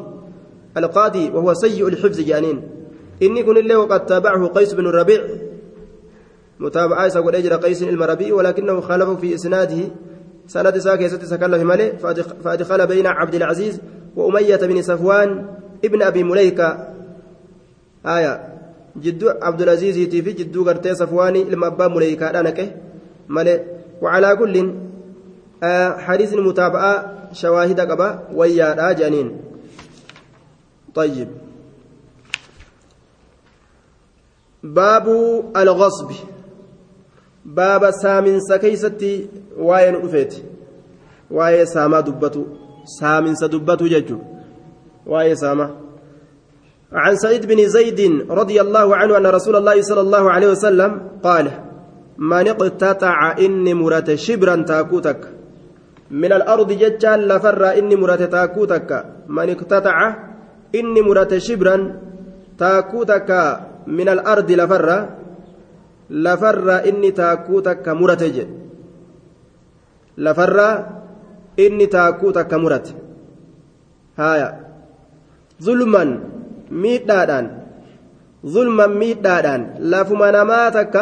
[0.77, 2.57] القاضي وهو سيء الحفظ جانين
[3.23, 5.21] إني كن الله وقد تابعه قيس بن الربيع
[6.63, 9.81] متابعة سقول أجر قيس المربيع ولكنه خالف في إسناده.
[10.47, 11.91] سند ساكي ستسكلف ملي
[12.43, 13.79] فأدخل بين عبد العزيز
[14.15, 15.47] وأمية بن صفوان
[15.85, 16.87] ابن أبي مليكة.
[18.05, 18.53] آية.
[18.97, 22.75] جدو عبد العزيز في جدو قرتي صفواني المأبا مليكة أنك
[23.29, 23.63] ملي.
[24.01, 24.73] وعلى كل
[25.63, 29.41] آه حديث المتابعة شواهد قبا ويا جانين
[30.95, 31.27] طيب.
[34.63, 35.07] باب
[35.57, 36.11] الغصب.
[37.45, 39.27] باب سامن سكيستي
[39.57, 40.33] واين أفيت
[41.31, 42.43] واي ساما دبتو
[42.99, 44.19] سامن سدبتو ججو
[45.05, 45.67] واي ساما
[46.93, 51.51] عن سعيد بن زيد رضي الله عنه أن رسول الله صلى الله عليه وسلم قال
[52.17, 55.21] من اقتطع إني مرات شبرا تاكوتك
[56.11, 59.97] من الأرض ججال لفر إني مرات تاكوتك من اقتطع
[60.75, 61.75] إني مرات شبرا
[62.57, 63.29] تاكوتك
[63.87, 64.87] من الأرض لفر
[66.13, 68.45] لفر إني تاكوتك مرات جي
[70.17, 70.57] لفر
[71.59, 72.87] إني تاكوتك مرات
[74.17, 74.49] هايا
[75.63, 76.33] ظلما
[76.81, 77.47] miidhaadhaan
[78.53, 81.01] zulman miidhaadhaan lafuma namaa takka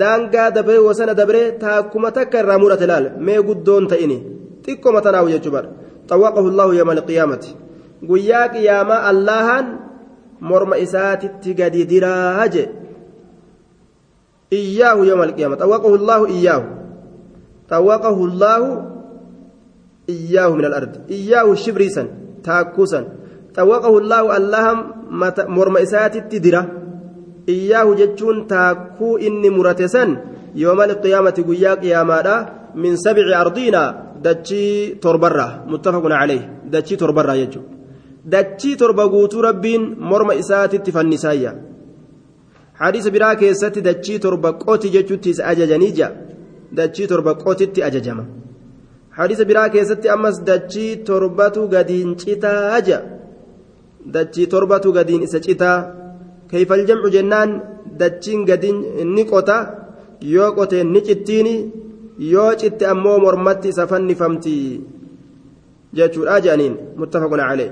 [0.00, 4.18] daangaa dabree wasana dabree taakkuma takka irraa murate laal mee guddoon ta'ini
[4.66, 5.68] xiqqoma tanaawu jechuu bara
[6.10, 7.56] xawwaqahu llaahu yawma alqiyaamati
[8.10, 9.66] guyyaa qiyaamaa allahan
[10.50, 12.64] morma isaatitti gadi diraa je
[14.50, 16.66] alqiyaama xawwaqahu llaahu iyyaahu
[17.70, 18.68] xawwaqahu llaahu
[20.08, 22.06] iyyaahu min alardi iyyaahu shibriisan
[22.42, 23.04] taakkuusan
[23.56, 24.78] xawwaqahu llaahu allahan
[25.48, 26.62] morma isaatitti dira
[27.46, 30.10] iyyaahu jechuun taakkuu inni murate san
[30.54, 32.34] yooma alqiyaamati guyyaa qiyaamaadha
[32.82, 33.82] min sabci ardiina
[34.22, 37.64] dachii torbarraa muttafaqun caleyh dachii torbarraa jechuu
[38.34, 41.52] dachii torba guutuu rabbiin morma isaatitti fannisaayya
[42.82, 46.10] hadiisa biraa keessatti dachii torba qoti jechuutti isa ajajanii jira
[46.78, 48.24] dachii torba qotitti ajajama
[49.18, 53.00] hadiisa biraa keessatti ammas dachii torbatu gadiin citaa jira
[54.14, 55.78] dachii torbatu gadiin isa citaa
[56.50, 57.50] kayfal jamcu jennaan
[58.00, 58.78] dachiin gadiin
[59.14, 59.56] ni qota
[60.34, 61.54] yoo qoteen ni cittiini
[62.32, 64.54] yoo citte ammoo mormatti isa fannifamti
[65.98, 67.70] jechuudha jedhaniin muttafaquna calee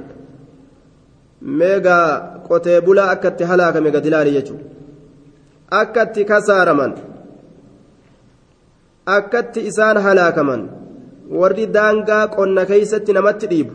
[1.59, 2.07] meegaa
[2.49, 4.78] qotee bulaa akkatti halaakame gad ilaali jechuudha
[5.71, 6.93] akkatti kasaaraman
[9.17, 10.63] akkatti isaan halaakaman
[11.41, 13.75] warri daangaa qonna keeysatti namatti dhiibu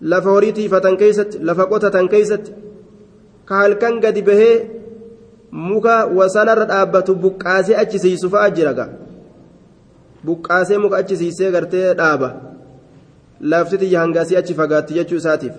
[0.00, 2.50] lafa horii tiifatan keeysatti lafa qotatan keeysatti
[3.48, 4.54] ka halkan gadi bahee
[5.50, 8.86] muka wasanarra dhaabbatu buqqaasee achisiisu fa'a jira ga
[10.24, 12.30] buqqaasee muka achisiisee gartee dhaaba.
[13.40, 15.54] Lafti tiyya hangaasii achi fagaatti jechuu isaatiif.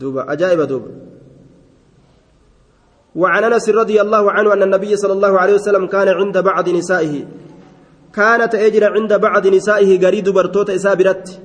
[0.00, 0.88] Duuba ajaa'iba duuba
[3.16, 7.24] وعن أنس رضي الله عنه أن النبي صلى الله عليه وسلم كان عند بعض نسائه.
[8.14, 11.40] كانت أجر عند بعض نسائه غريد برتوت اسابرت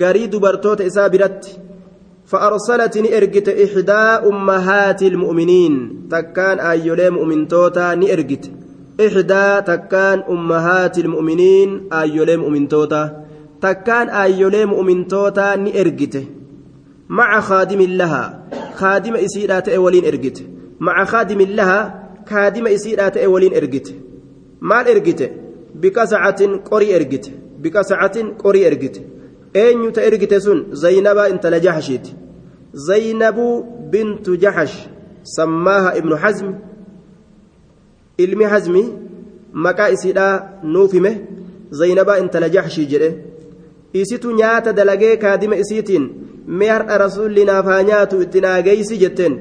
[0.00, 1.58] غريد برتوت اسابرت
[2.26, 5.72] فأرسلت نئرجت إحدى أمهات المؤمنين.
[6.10, 8.50] تكان أيولي مؤمن توتا نئرجت
[9.00, 13.24] إحدى تكان أمهات المؤمنين أيولي مؤمن توتا.
[13.60, 16.24] تكان أيولي مؤمن توتا نئرجت
[17.08, 18.44] مع خادم لها.
[18.74, 20.04] خادم إسيرات أولين
[20.80, 23.94] مع خادم لها خادم إسيرات أولين إرجت
[24.60, 25.32] مال إرجت
[25.74, 28.66] بكسعة قري إرجت بكسعة قري
[30.72, 32.14] zaynaba intala jaxashiiti
[32.72, 34.88] zaynabu bintu jaxash
[35.22, 36.54] sammaaha ibnu hazmi
[38.18, 38.82] ilmi hazmi
[39.52, 41.12] maqaa isiidhaa nuuf hime
[41.70, 43.10] zaynabaa intala jaxshii jedhe
[43.92, 46.04] isitu nyaata dalagee kaadima isiitiin
[46.46, 49.34] mee har'a rasuulli naaf haa nyaatu itti naageeysi jetteen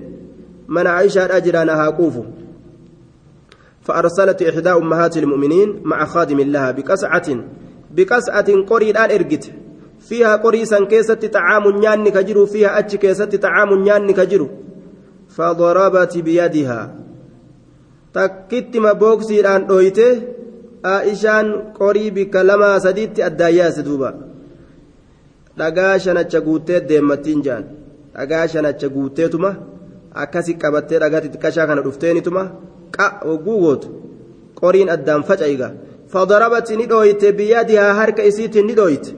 [0.76, 2.26] aishaadhaa jiraan haa quufu
[3.88, 7.28] فأرسلت إحدى أمهات المؤمنين مع خادم لها بقسعة
[7.96, 9.52] بقسعة قريدان إرجت.
[10.00, 14.48] فيها قريسا كيست طعام نيان كجرو فيها أتش كيست طعام نيان كجرو
[15.30, 16.96] فضربت بيدها.
[18.14, 20.22] تكتم بوكسي الآن دويته.
[20.86, 21.48] عائشان
[22.12, 24.14] bikka lamaa sadiitti addaayyaase duuba
[25.58, 27.64] dhagaa shanacha guuttee deemmattiin jaan
[28.16, 29.56] dhagaa shanacha guutteetuma
[30.24, 32.44] akkasi qabattee dhagaa xixiqqashaa kana dhufteenituma
[33.28, 33.88] hogguu gootu
[34.62, 35.72] qoriin addaan faca'iga
[36.14, 39.16] fadarabati ni dhooyte biyyadihaa harka isiitiin ni dhooyte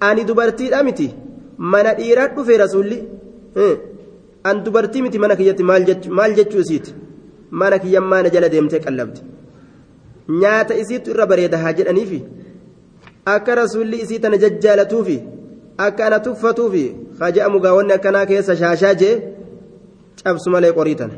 [0.00, 1.14] ani dubartiidha miti.
[1.58, 2.98] Mana dhiiraa dhufe rasuulli.
[4.44, 6.94] An dubartii miti mana kiyyatti maal jechuu isiiti?
[7.50, 9.20] Mana kiyyan maana jala deemtee qallabde
[10.40, 12.20] nyaata isiitu irra bareeda haa jedhaniifi?
[13.34, 15.16] Akka rasuulli isii tana jajjaalatuufi
[15.86, 16.84] akka ana tuffatuufi
[17.20, 19.14] haja'amu gaawwanni akkanaa keessa shaashaa jee
[20.24, 21.16] cabsu malee qorii tana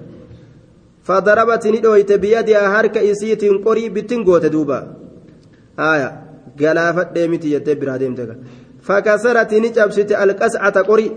[1.09, 4.79] fadarabati ni dhooyte biyyadihaa harka isiitiin qorii bittin goote duuba
[5.83, 6.09] haaya
[6.61, 8.27] galaafadhee miti jettee biraa deemte
[8.89, 11.11] fakasarati ni cabsite alqascata qorii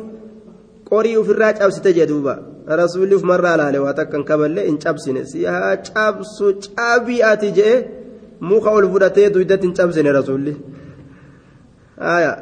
[0.89, 2.34] qorii ofirraa cabsite jee duuba
[2.82, 5.45] rasuulli ufumarraa laale waa takkan kaballee hin cabsine si
[5.93, 7.75] cabsu cabii ati jee
[8.52, 10.54] muka ol fudhatee duydatti hin cabsine rasuulli
[12.06, 12.34] haaya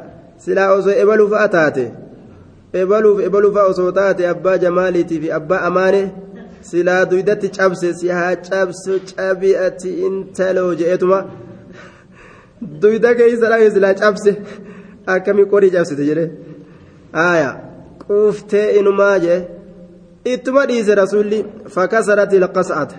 [0.44, 1.72] silaa osoo ebaluu fa'a
[2.72, 6.02] ebaluuf ebaluu fa'a osoo taate abbaa jamaaliitii fi abbaa amaane
[6.70, 11.18] silaa duydatti cabse si haa cabsu cabii ati intaloo je'etuma
[12.82, 14.30] duyda keessa dhabe silaa cabse
[15.14, 16.30] akkamii qorii cabsite jedhee
[17.18, 17.50] haaya
[18.06, 19.40] quuftee inumaa jee
[20.32, 21.38] ittuma dhiise rasuulli
[21.74, 22.96] fakasarati ilqas'ata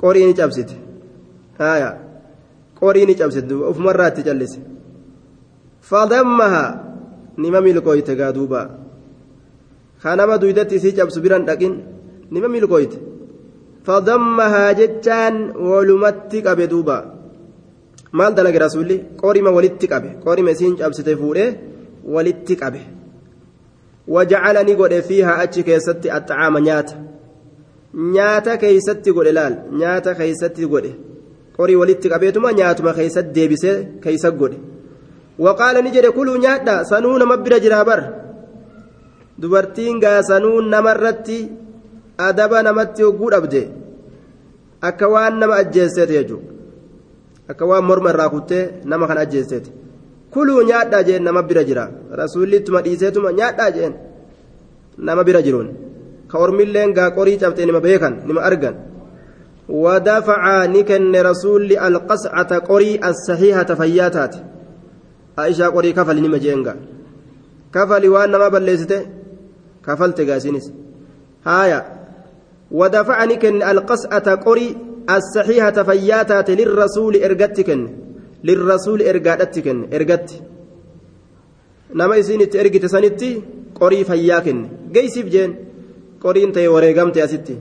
[0.00, 0.74] qorii ni cabsite
[1.58, 1.90] haaya
[2.80, 4.60] qorii ni cabsite ufumarraa itti callise
[5.90, 6.64] fadammaha
[7.42, 8.60] nima milkooyte gaa duuba
[10.02, 11.74] kanama duydatti isii cabsu biran dhaqin
[12.34, 12.96] nima milkooyte
[13.86, 15.36] fadammahaa jechaan
[15.70, 16.96] walumatti qabe duuba
[18.18, 21.50] maal dalage rasuulli qorima walitti qabe qorima isiin cabsite fuudhee
[22.14, 22.80] walitti qabe
[24.14, 26.94] wajacalani godhe fiihaa achi keessatti axxacaama nyaata
[28.16, 30.92] nyaata keeysatti godhe laal nyaata keeysatti godhe
[31.56, 34.58] qorii walitti qabeetuma nyaatuma keeysatti deebisee keeysa godhe
[36.90, 38.00] sanuu nama bira jiraa bar
[39.40, 41.38] dubartiin gaa sanuu namarratti
[42.26, 43.62] adaba namatti hogguu dhabde
[44.88, 46.48] akka waan nama ajjeesseete jechuudha
[47.50, 49.70] akka waan morma irraa kuttee nama kan ajjeesseete
[50.32, 51.84] kuluu nyaadhaa jeen nama bira jira
[52.20, 53.94] rasuulli ittuma dhiiseetuma nyaadhaa jeen
[55.06, 55.68] nama bira jiruun
[56.30, 58.76] ka ormilleen gaa qorii cabxee nima beekan nima argan
[59.68, 64.34] ودفع نكن رسول القصعة قري الصحيحة فياتات
[65.38, 66.74] عائشة قري كفل نما جينغا
[67.74, 69.00] كفل وان ما بلسته
[69.86, 70.66] كفلت غاسينس
[71.46, 71.80] هايا
[72.70, 74.76] ودفع نكن القصعة قري
[75.16, 77.80] الصحيحة فياتات للرسول ارغتكن
[78.44, 80.28] للرسول ارغاتتكن ارغت
[81.94, 83.30] نما اسينت ارغت سنتي
[83.80, 84.58] قري فياكن
[84.92, 85.50] جيسف جين
[86.22, 87.56] قرين تي وريغمتي اسيتي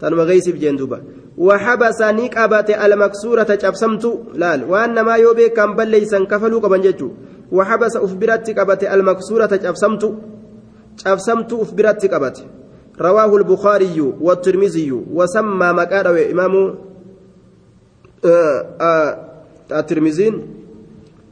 [0.00, 0.98] تنما جيسف جين دوبا
[1.46, 7.08] وحبس نقبت المكسورة جبسمت لال وأنما يوبي كان بليسن كفلوا قبن ججو
[7.52, 10.02] وحبس أفبرت قبت المكسورة جبسمت
[11.06, 12.36] جبسمت أفبرت قبت
[13.00, 16.54] رواه البخاري والترمذي وسمى مكان إمام
[18.24, 19.08] آه آه
[19.72, 20.28] الترمذي.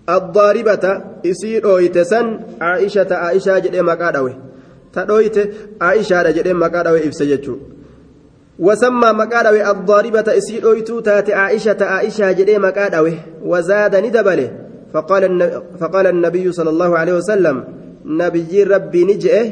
[0.08, 4.34] الضاربة يسير أويتسن عائشة عائشة جدي مكان
[4.92, 5.36] تدويت
[5.80, 7.56] عائشة جدي مكان إفسجتشو
[8.60, 14.50] وسمى مقاله الضاربة إسير أويتو تات عائشة عائشة جدي مقاله وزاد ندبله.
[14.94, 15.22] فقال
[15.80, 17.64] فقال النبي صلى الله عليه وسلم
[18.04, 19.50] نبي ربي نجئه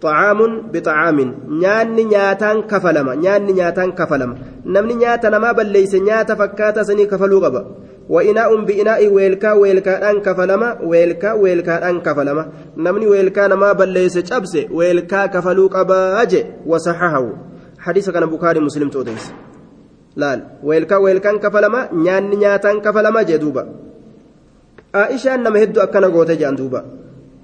[0.00, 1.18] طعام بطعام.
[1.48, 4.36] نياني نياتان كفلما نياني نياتان كفلما.
[4.66, 7.66] نمني نياتا ما بل ليس نياتا فكاتا سني كفلو غبا.
[8.08, 12.48] وإناء بإناء ويلكا ويلكا أن كفلما ويلكا ويلكا أن كفلما.
[12.76, 15.70] نمني ويلكا ما بل ليس جبس ويلكا كفلو
[16.22, 17.53] أجي وصححه.
[17.84, 19.26] حديث كان بخاري مسلم توديس
[20.22, 23.62] laal weelkaa weelkaan kafalama nyaanni nyaataan kafalama jee duuba
[25.02, 26.80] aishaan nama hedduu akkana goote jedhan duuba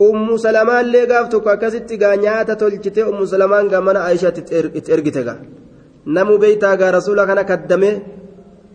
[0.08, 5.22] ummu salamaallee gaaf tokko akkasitti gaa nyaata tolchite ummu salamaan gaa mana aishaatti itti ergite
[5.28, 5.38] gaa
[6.16, 7.90] namu beeytaa gaa rasuula kana kaddame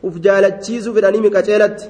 [0.08, 1.86] uf jaalachiisuu fedhanii miqaceelatti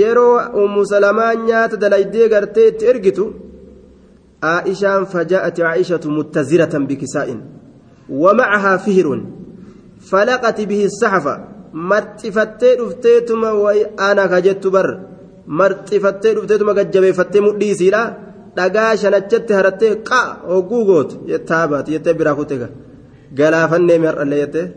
[0.00, 3.24] yeroo ummu salamaan nyaata dalaydee gartee itti ergitu
[4.56, 7.40] aishaan faja'ati aishatu muttaziratan bikisaa'in
[8.09, 9.07] ومعها فهر
[10.09, 11.25] فلقت به السحف
[11.73, 14.99] مرتفتي دفتيتما وانا كجت بر
[15.47, 18.25] مرتفتي دفتيتما ججبيفتي مديسيلا
[18.57, 20.19] dhagaa shanachatti harattee qa
[20.51, 22.67] hogguu gootu jettaa baati jettee biraa kutega
[23.39, 24.67] galaafannee mi'ar'allee jettee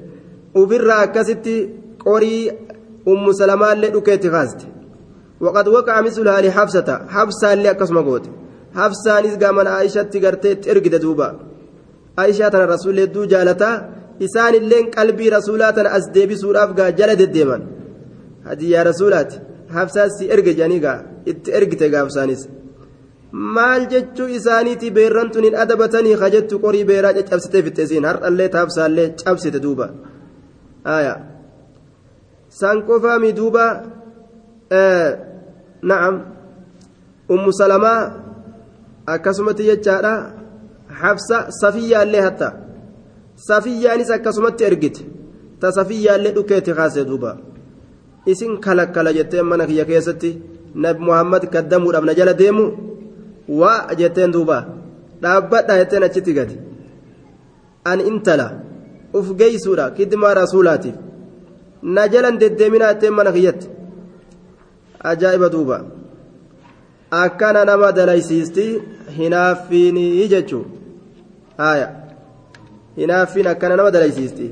[0.61, 1.55] ofirraa akkasitti
[2.05, 2.41] qorii
[3.13, 4.67] ummu salamaallee dhukeetti kaaste
[5.41, 8.31] وقد وقع مثلها لحفصة حفصة اللي أكسم قوت
[8.75, 10.95] حفصة نزقى من عائشة تقرتي ترقد
[12.18, 13.90] دوبا عائشة الرسول دو جالتا
[14.22, 17.62] إسان اللين قلبي رسولات أسديبي سوراف قا جلد الديمان
[18.46, 19.34] هدي يا رسولات
[19.70, 20.94] حفصة سي إرق جانيقا
[21.28, 22.48] إت إرقتي قافسانيس
[23.34, 29.60] maal jechuu isaaniiti beerran tun hin adabatanii kajettu qorii beeraa caccabsitee fixxeesiin har'allee taabsaallee cabsite
[29.64, 29.88] duuba
[32.60, 33.66] san qofaami duuba
[35.90, 36.16] na'am
[37.36, 38.02] ummu salamaa
[39.16, 40.14] akkasumatti jechaadha
[41.02, 42.54] habsa safiyyaallee hatta.
[43.36, 45.02] Safiyyaanis akkasumatti ergite.
[45.60, 47.38] Ta safiyyaallee dhukeetti kaase duuba.
[48.26, 50.30] Isin kalakkala jettee mana kiyya keessatti
[50.76, 52.66] nabi muhammad kaddamuudhaaf na jala deemu?
[53.48, 54.58] Waa jetteen duuba.
[55.22, 56.56] Dhaabbadha jetteen achitti gadi.
[57.86, 58.48] An intala
[59.14, 60.96] uf geeysuudha kiddimaa rasuulaatiif.
[61.84, 63.68] Na jalan deddeeminaa jetteen mana kiyyatti.
[65.04, 65.78] Ajaa'iba duuba.
[67.12, 68.66] Akkana nama dalaysiisti
[69.18, 70.66] hinaaffiinii jechuu
[71.58, 71.88] haaya
[72.98, 74.48] hinaaffiin akkana nama dalaysiisti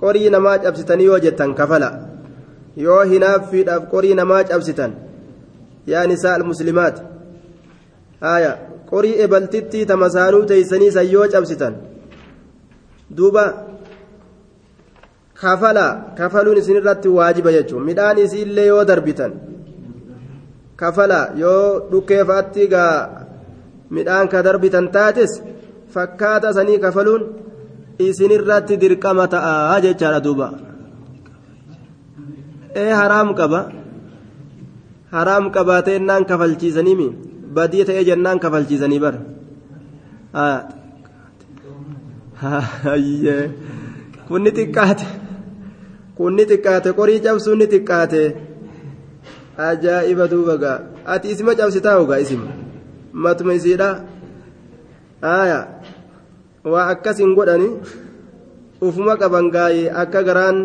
[0.00, 1.90] qorii namaa cabsitanii yoo jettan kafala
[2.86, 4.94] yoo hinaaffiidhaaf qorii namaa cabsitan
[5.92, 7.02] yaa nisaa almuslimaati
[8.26, 8.52] haaya
[8.90, 11.74] qorii ebaltitti tamasaanuu teeysanii san yoo cabsitan
[13.16, 13.44] duuba
[15.42, 15.86] kafala
[16.18, 19.32] kafaluun isinirratti waajiba jechuun midhaan isiillee yoo darbitan
[20.82, 22.94] kafala yoo dhukkeefaatti gaa
[23.96, 25.32] midhaan ka darbitan taates
[25.94, 27.22] fakkaata sanii kafaluun
[28.06, 30.48] isinirratti dirqama ta'a jechaadha duuba
[32.82, 33.60] ee haraam qaba
[35.16, 37.08] haraam qabaatee naan kafalchiisaniimi
[37.56, 39.20] badii ta'ee jennaan kafalchiisanii bara
[44.28, 45.06] kunni xiqqaate
[46.18, 48.20] kunni xiqqaate qorii cabsuun ni xiqqaate
[49.68, 50.78] ajaa'iba duuba gaa
[51.12, 52.48] ati isima cabsitaa hogaa isima
[53.24, 53.88] matuma isiidha
[55.40, 55.58] aya
[56.72, 57.68] waa akkas hin godhani
[58.80, 60.58] ufuma qaban gaayee akka garaan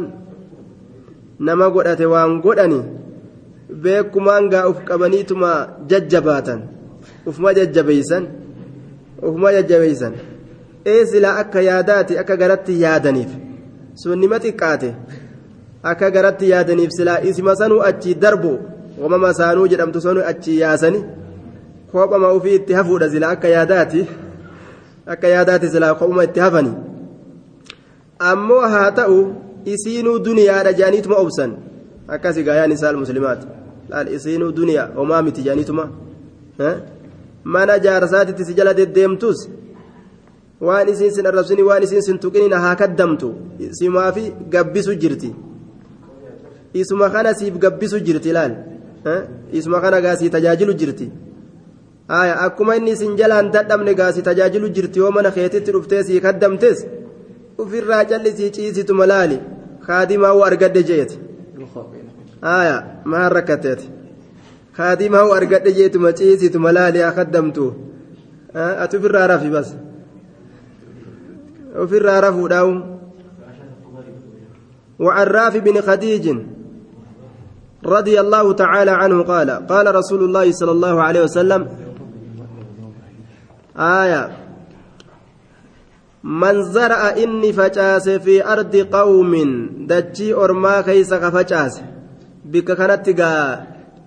[1.39, 2.81] nama godhate waan godhani
[3.83, 5.51] beekumaan gaa uf qabaniituma
[5.89, 6.61] jajjabaatan
[7.25, 8.27] ufuma jajjabeeysan
[9.21, 10.13] ufuma jajjabeeysan.
[10.85, 13.31] Ee silaa akka yaadaati akka garatti yaadaniif.
[13.95, 14.89] Sun nima xiqqaate?
[15.83, 18.51] Akka garatti yaadaniif silaa isima sanuu achi darbu
[19.01, 21.03] wamama saanuu jedhamtu sanuu achi yaasani
[21.91, 24.07] kophama ufii itti hafuudha silaa akka yaadaati
[25.13, 26.71] akka yaadaati silaa kophuma itti hafani
[28.31, 29.19] ammoo haa ta'u
[29.73, 31.51] isiinuu duniyaadha jaaniituma obsan
[32.15, 33.45] akkasi gaayaan isaa muslimaati
[33.91, 35.85] laal isiinuu duniyaa homaa miti jaaniituma
[37.53, 39.39] mana jaarsaatitti si jala deddeemtus
[40.67, 43.29] waan isiin sin arrabsini waan isiin sin tuqinina haa kaddamtu
[43.79, 44.23] simaa fi
[44.55, 45.29] gabbisu jirti
[46.81, 48.53] isuma kana siif gabbisu jirti laal
[49.61, 51.07] isuma kana gaasii tajaajilu jirti
[52.13, 56.79] haya akkuma inni isin jalaan dadhabne gaasii tajaajilu jirti yoo mana keetitti dhuftee sii kaddamtes
[57.63, 59.37] ufirraa callisii ciisituma laali
[59.87, 61.19] kaadimaa uu argadhe jeeti
[62.47, 62.75] haya
[63.13, 63.87] maan rakkatteeti
[64.77, 67.65] kaadimaa uu argadhe jeetuma ciisituma laali haa kaddamtu
[68.83, 69.69] ati ufirraa rafi bas
[71.83, 72.73] ufirraa rafuudhaawu
[74.99, 76.25] وعن رافع بن خديج
[77.85, 81.61] رضي الله تعالى عنه قال قال رسول الله صلى الله عليه وسلم
[83.78, 84.22] آية
[86.24, 89.32] من زرع إني فجاس في أرض قوم
[89.88, 91.82] دجي أرما كيس فجاس
[92.44, 93.08] بك كانت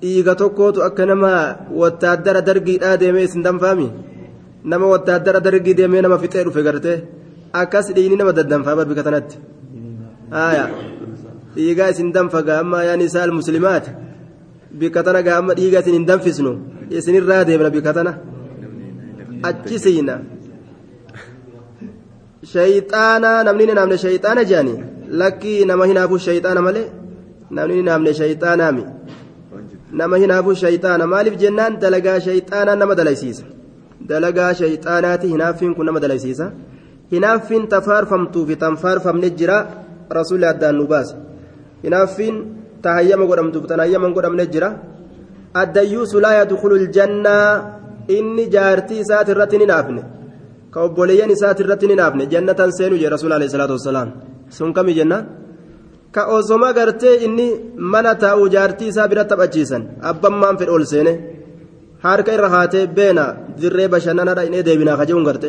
[0.01, 3.87] dhiiga tokkootu akka nama wattaaddara dargiidhaa deemee isin danfaami
[4.63, 6.97] nama wattaaddara dargii deemee nama fixee dhufe gartee
[7.61, 9.37] akkas dhiini nama daddanfaa bar bika tanatti
[10.37, 10.65] haya
[11.55, 13.91] dhiigaa isin danfa gaamma yaan isaa almuslimaati
[14.79, 16.53] bika tana gaamma dhiiga isin hin danfisnu
[16.99, 18.13] isinirraa deemna bika tana
[19.50, 20.14] Achi siina
[22.52, 24.74] shayxaana namni ni naamne shayxaana jaani
[25.20, 26.86] lakkii nama hinaafu shayxaana malee
[27.56, 28.84] namni ni naamne shayxaanaami
[30.00, 33.44] nama hinaafu shayxaana maaliif jennaan dalagaa shayxaanaa nama dalaysiisa
[34.10, 36.46] dalagaa shayxaanaati hinaaffiin kun nama dalaysiisa
[37.12, 39.58] hinaaffiin tafaarfamtuu fi tanfaarfamne jira
[40.18, 41.14] rasuulli addaan nu baase
[41.84, 42.36] hinaaffiin
[42.82, 44.68] tahayyama godhamtuuf tanhayyama hin godhamne jira
[45.62, 50.02] addayyuusu laa yadkhulu ljannaa inni jaartii isaati irratti ni naafne.
[50.72, 52.26] Ka obboleeyyan isaati irratti ni naafne.
[52.32, 54.08] Jannatan seenu jee rasuul alayhi salaatu wassalaam.
[54.56, 55.24] Sun kami jennaan
[56.14, 57.46] ka osoma gartee inni
[57.76, 59.82] mana taa'u jaartii isaa bira taphachiisan.
[60.10, 61.12] Abbammaan fedhe ol seene.
[62.04, 63.24] Harka irra haatee beena
[63.60, 65.48] dirree bashannanadha inni deebinaa kaje'uun garte.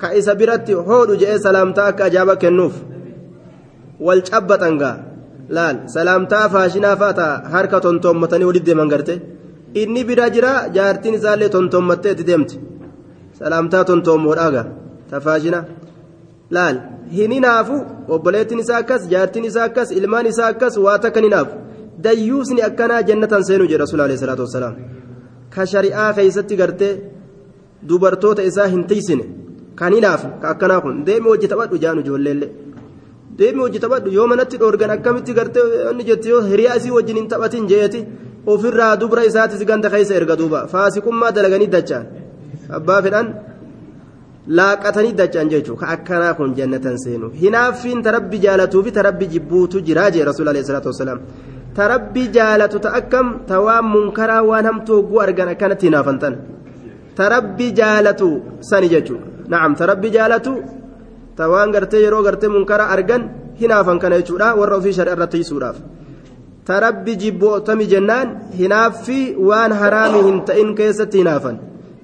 [0.00, 2.74] Ka isa biratti hoodhu je'ee salaamtaa akka ajaaba kennuuf.
[4.06, 4.96] Wal cabbaxan gaa.
[5.56, 9.14] Laal salaamtaa faashinaa faata harka tontoommatanii walitti deeman garte
[9.80, 12.56] inni bira jira jaartiin isaallee tontoommattee itti deemti
[13.38, 14.62] salaamtaa tontoommoodhaaga
[15.10, 15.60] ta faashina
[16.56, 16.76] laal
[17.16, 17.76] hin hinaafu
[18.14, 21.54] obboleettiin isaa akkas jaartiin isaa akkas ilmaan isaa akkas waa takka hin hinaafu
[22.04, 24.74] dayyuusni akkanaa jannatan seenuu jedha rasuul alayhi salaatu wasalaam
[25.54, 26.92] ka shari'aa keeysatti gartee
[27.88, 29.24] dubartoota isaa hin tiysine
[29.80, 32.50] kan hinaafu ka akkanaa kun deemi hojii taphadhu jaan ijoolleellee
[33.38, 37.28] deemi hojii taphadhu yoo manatti dhoorgan akkamitti gartee inni jetti yoo hiriyaa isii wajjin hin
[37.32, 38.00] taphatin jeeti
[38.46, 42.06] ofirraa dubra isaatis ganda keessa erga duuba faasiqummaa dalaganii dachaan
[42.78, 43.26] abbaa fedhan
[44.58, 50.10] laaqatanii dachaan jechuun ka akkanaa kun jannatan seenu hinaaffiin tarabbi jaalatuu fi tarabbi jibbuutu jiraa
[50.14, 51.20] jee rasuul alayhi salaatu wasalaam
[51.78, 56.34] tarabbi jaalatu ta akkam ta waan munkaraa waan hamtuu hogguu argan akkanatti hinaafantan
[57.20, 58.28] tarabbi jaalatu
[58.70, 60.52] sani jechuudha na'am tarabbi jaalatu
[61.36, 63.22] ta gartee yeroo gartee munkaraa argan
[63.60, 65.44] hinaafan kana jechuudha warra ofii shari'a irratti
[66.66, 71.56] tarabbi jibbootami jennaan hinaaffi waan haraami hin ta'in keessatti hinaafan.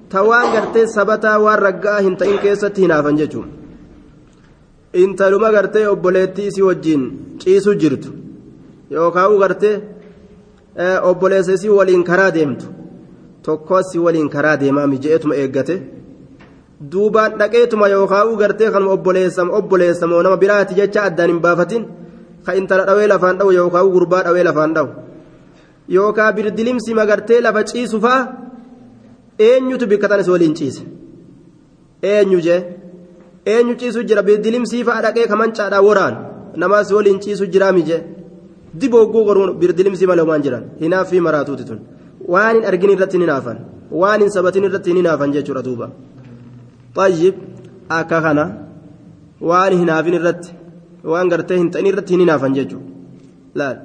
[0.09, 3.49] Ta waan gartee sabataa waan raggaa hin ta'in keessatti hinaafan jechuudha
[5.03, 7.03] intaluma gartee obboleettii isii wajjin
[7.43, 8.09] ciisuu jirtu.
[8.91, 9.75] Yookaan gartee
[11.09, 12.65] obboleessa isii waliin karaa deemtu.
[13.43, 15.75] Tokkos waliin karaa deemaa mijeetuma eeggate.
[16.91, 21.85] Duubaan dhaqeetuma yookaan gartee kanuma obboleessama obboleessamoo nama biraati jecha addaan hin baafatin
[22.45, 24.89] ka intala dhawee lafaan dhawu yookaan gurbaa dhawee lafaan dhawu.
[25.95, 28.19] Yookaan birdilimsi magartee lafa ciisu faa
[29.47, 30.83] eenyutu bikkatanis waliin ciise?
[32.11, 32.59] Eenyu jee?
[33.53, 34.21] Eenyu ciisu jira?
[34.29, 36.15] Birdilimsii faa dhaqee kamancaadhaa waraan
[36.61, 38.01] namaas waliin ciisu jiraa mijee
[38.81, 40.63] dibogguu goruun birdilimsii malee waan jiran.
[40.81, 41.79] Hinaaffii maraatuuti tun.
[42.33, 43.57] Waan hin argin irratti hin hinaafan
[44.01, 45.89] waan hin sabatin irratti hin hinaafan jechuudha duuba.
[46.97, 47.35] Xayyib
[47.99, 48.45] akka kana
[49.49, 50.49] waan hinaafin irratti
[51.03, 52.85] waan gartee hin ta'in irratti hin hinaafan jechuudha.
[53.55, 53.77] Laal.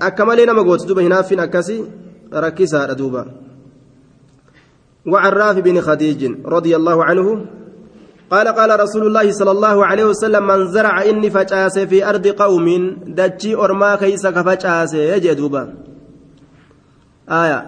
[0.00, 1.82] Akka malee nama gooti duuba hinaaffiin akkasii
[2.30, 3.26] rakkisaadha duuba.
[5.06, 7.46] وعن بن خديج رضي الله عنه
[8.30, 12.96] قال قال رسول الله صلى الله عليه وسلم من زرع إني فجاس في أرض قوم
[13.06, 15.74] دجي أرما كيس كفجاس يجدوبا
[17.30, 17.60] آية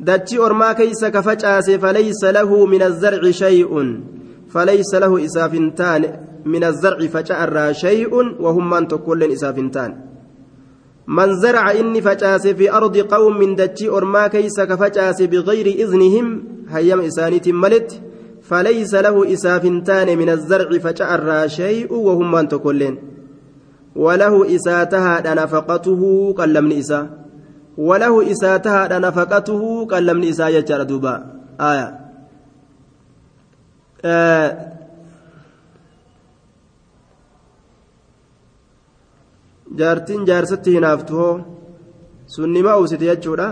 [0.00, 4.00] دجي أرما كيس كفجاس فليس له من الزرع شيء
[4.48, 6.02] فليس له إسافنتان
[6.44, 10.08] من الزرع فجأر شيء وهم من تقول إسافنتان
[11.08, 17.00] من زرع إني فجأس في أرض قوم من دجي أرما كيس كفجاس بغير إذنهم هيم
[17.00, 18.00] إسانيت ملت
[18.42, 22.98] فليس له إسافنتان من الزرع فجأر شيء وهم من تقولين
[23.96, 27.10] وله إساتها نفقته قلم إسا
[27.78, 31.26] وله إساتها نفقته قلم إسا يجر دوبا.
[31.60, 32.07] آية.
[39.78, 41.40] Jaartiin jaarsatti hinaaftu hoo
[42.26, 43.46] sunnima uusite jechuudha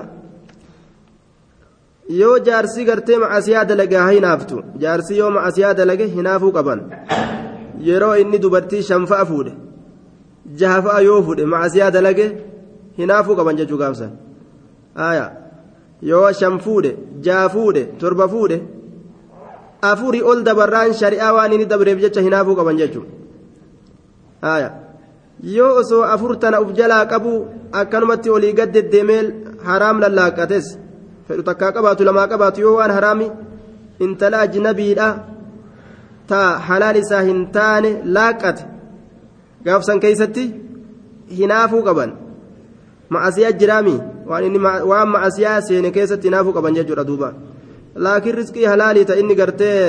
[2.20, 6.80] yoo jaarsi gartee macasiyaa dalage haa hinaaftu jaarsi yoo macasiyaa dalage hinaafuu qaban
[7.88, 9.52] yeroo inni dubartii shanfa'a fuudhe
[10.60, 12.26] jahafa'a yoo fuudhe macasiyaa dalage
[12.98, 14.12] hinaafuu qaban jechuu gaafsan
[16.10, 16.96] yoo shan fuudhe
[17.28, 18.58] jaha fuudhe torba fuudhe
[19.82, 23.04] afurii ol dabarraan shari'aa waan inni dabreef jecha hinaafuu qaban jechuu
[24.42, 24.70] aya
[25.42, 27.32] yoo osoo afur tana uf jalaa qabu
[27.72, 29.22] akkanumatti olii gad deddeemee
[29.64, 30.66] haraam lallaaqates.
[31.28, 33.30] Fedhu takkaa qabaatu lamaa qabaatu yoo waan haraami
[34.00, 35.08] intala ajnabiidha.
[36.26, 38.62] Taa halaal isaa hin taane laaqate.
[39.64, 40.44] Gaafsan keeysatti
[41.38, 42.10] hinaafuu qaban.
[43.10, 43.96] Ma'asiyaa jiraami
[44.90, 47.28] waan ma'asiyaa seene keessatti hinaafuu qaban jechuudha duuba
[48.04, 49.80] laakiin riskii halaalii ta inni gartee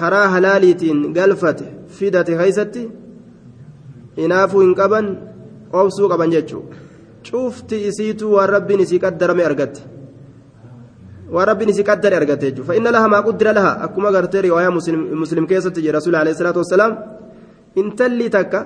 [0.00, 1.64] karaa halaaliitiin galfate
[1.98, 2.82] fidate keeysatti
[4.16, 5.06] hinaafuu hin qaban
[5.72, 6.76] obsuu qaban jechuudha
[7.30, 9.80] cufti isiitu waan rabbiin isii qaddarame argatte
[11.34, 13.72] waan rabbiin isii qaddare argatte jechuudha fa'inna laha maa quddira laha?
[13.86, 14.74] Akkuma gartee riwaayaa
[15.22, 16.92] muslim keessatti jira rasuul alayhi salaatu wassalaam.
[17.80, 18.60] Intalli takka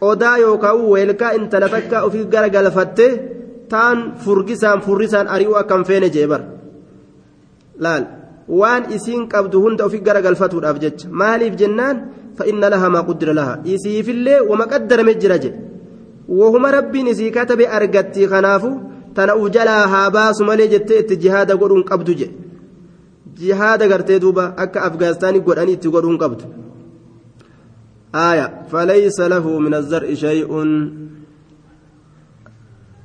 [0.00, 3.10] qodaa yookaan weelkaa intala takka ofii gara galfattee
[3.68, 6.42] taan furgisaan furrisaan ari'uu akkam feene jee bar
[7.84, 8.04] laal
[8.60, 11.96] waan isiin qabdu hunda ofii gara galfatuudhaaf jecha maaliif jennaan
[12.38, 15.58] fa'inna laha maa quddira laha isiifillee wama qaddarame jira jedhe
[16.40, 18.70] wahuma rabbiin isii katabe argatti kanaafu
[19.16, 22.34] tana uf jalaa haa baasu malee jettee itti jihaada godhuun qabdu jedhe
[23.40, 26.46] jihaada gartee duuba akka afgaanistaanii godhanii itti godhuun qabdu
[28.16, 30.50] آية فليس له من الزرع شيء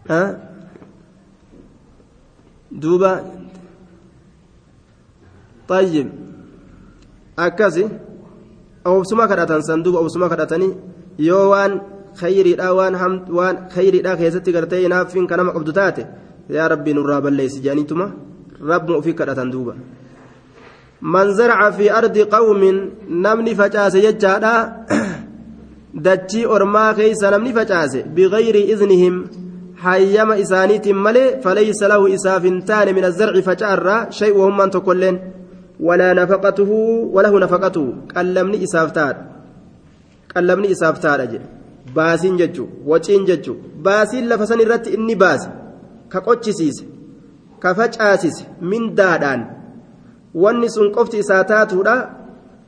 [0.09, 0.23] ها
[2.71, 3.13] دوبا
[5.71, 6.07] طيب
[7.39, 7.85] أكسي
[8.85, 10.73] obsuma kadhatan san duuba obsuma kadhatanii
[11.19, 11.81] yoo waan
[12.19, 12.93] khayriidha waan
[13.29, 16.03] waan khayriidha keessatti gartee naaffiin kanama qabdu taate
[16.49, 18.05] yaa rabbii nurraa balleessi jedhaniituma
[18.71, 19.73] rabbuma ofii kadhatan duuba
[21.01, 22.77] man zaraca fi ardi qawmin
[23.25, 24.53] namni facaase jechaadha
[26.05, 29.15] dachii ormaa keeysa namni facaase bigayri iznihim
[29.83, 35.17] hayyama isaaniitiin malee falaysa lahu isaaf hin taane min azarci faca'arraa shay wahummaan tokkoilleen
[35.87, 39.23] walahu nafaqatuhu qallamni isaaf taadha
[40.33, 41.47] qallamni isaaf taadha jedhe
[41.95, 43.55] baasiin jechuu waciin jechuu
[43.87, 45.49] baasiin lafa san irratti inni baase
[46.11, 46.85] ka qochisiise
[47.63, 49.41] ka facaasise mindaadhaan
[50.43, 51.95] wanni sun qofti isaa taatuudha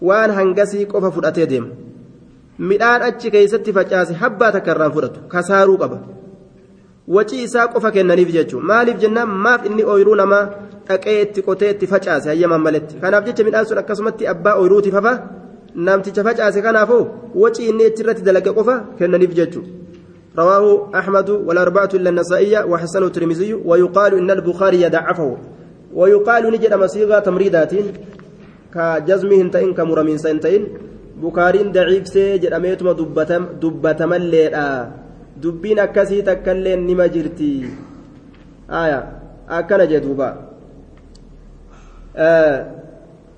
[0.10, 1.70] waan hangasii qofa fudhatee deema
[2.70, 5.98] midhaan achi keeysatti facaase habbaa takka irraan fudhatu kasaaruu qaba
[7.16, 10.46] wacii isaa qofa kennaniif jechuun maaliif jennaan maaf inni ooyiruu namaa
[10.88, 15.14] dhaqee itti qotee itti facaase hayyaman maletti kanaaf jecha midhaan sun akkasumatti abbaa ooyiruuti fafa
[15.76, 17.06] namticha facaase kanaafuu
[17.44, 19.84] wacii inni irratti dalaga qofa kennaniif jechuudha.
[20.38, 25.38] رواه أحمد والأربعة إلا النسائية وحسنه الترمذي ويقال إن البخاري يضعفه
[25.94, 27.74] ويقال نجد مصيغة تمريدات
[28.74, 30.68] كجزمهن تئن كمرمين سنتين
[31.22, 34.56] بخارين ضعيف سيجد أميتما دبتم دبتم الليل
[35.44, 37.66] dubbiin akkasii takkaillee nima jirti
[39.58, 39.86] akkana
[42.16, 42.84] jedhuuba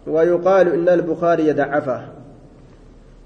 [0.08, 2.02] ويقال إن البخاري يدعفه.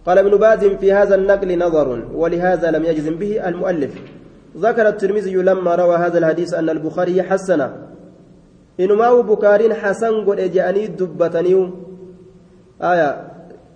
[0.06, 3.94] قال ابن باز في هذا النقل نظر ولهذا لم يجزم به المؤلف.
[4.58, 7.74] ذكر الترمذي لما روى هذا الحديث أن البخاري حسنه.
[8.80, 11.70] إنما بكارين حسن قد جاني دبتنيو
[12.82, 13.10] آية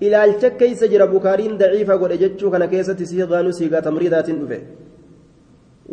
[0.02, 4.62] إلى الشك سجر بكارين ضعيفة قد جتشو كان كيسة سيغان سيغا تمريضات دفه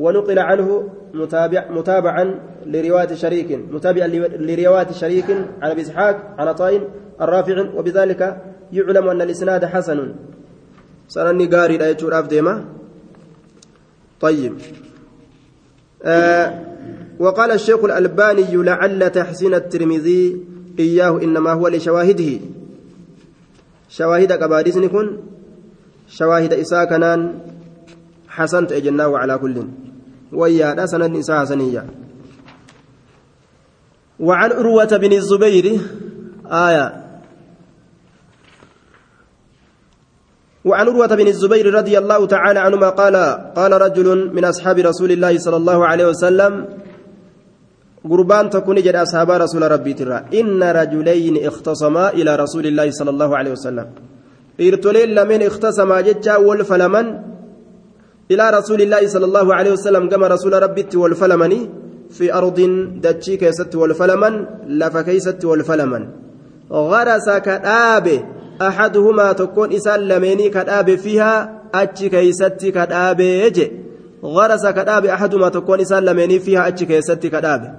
[0.01, 2.24] ونقل عنه متابع متابعا
[2.66, 4.07] لرواية شريك متابعا
[4.48, 5.30] لرواية شريك
[5.62, 6.88] عن أبي إسحاق عن عطاء
[7.20, 8.20] الرافع وبذلك
[8.72, 10.14] يعلم أن الإسناد حسن.
[11.09, 12.64] سنني قاري لا يجور ديما
[14.20, 14.55] طيب.
[16.03, 16.61] آه
[17.18, 20.46] وقال الشيخ الألباني لعل تحسين الترمذي
[20.78, 22.40] إياه إنما هو لشواهده.
[23.88, 24.32] شواهد
[24.78, 25.18] نكون؟
[26.09, 27.38] شواهد إساء كنان
[28.28, 29.62] حسنت أجناه على كل.
[30.33, 31.87] ويا سند نساء حسنية
[34.20, 35.81] وعن أروة بن الزبير
[36.47, 36.87] آية.
[40.64, 43.16] وعن أروة بن الزبير رضي الله تعالى عنهما قال
[43.57, 46.68] قال رجل من أصحاب رسول الله صلى الله عليه وسلم
[48.11, 50.24] قربان تكون جد أصحاب رسول ربي ترى.
[50.41, 53.87] إن رجلين اختصما إلى رسول الله صلى الله عليه وسلم.
[54.61, 57.07] إرتلين لمن اختصما جتا والفلمن
[58.31, 61.70] إلى رسول الله صلى الله عليه وسلم كما رسول ربي والفلمني
[62.11, 62.61] في أرض
[63.03, 66.09] دتشي كيست والفلمن لف كيست والفلمن
[66.70, 68.24] غرس كآبه
[68.62, 73.72] أحدهما تكون إسال لميني كآبه فيها أتشي كيست كآبه يجي.
[74.24, 77.72] غرس كآبه أحدهما تكون إسال لميني فيها أتشي كيست كآبه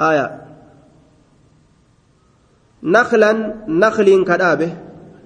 [0.00, 0.42] آية.
[2.82, 4.70] نخلا نخل كآبه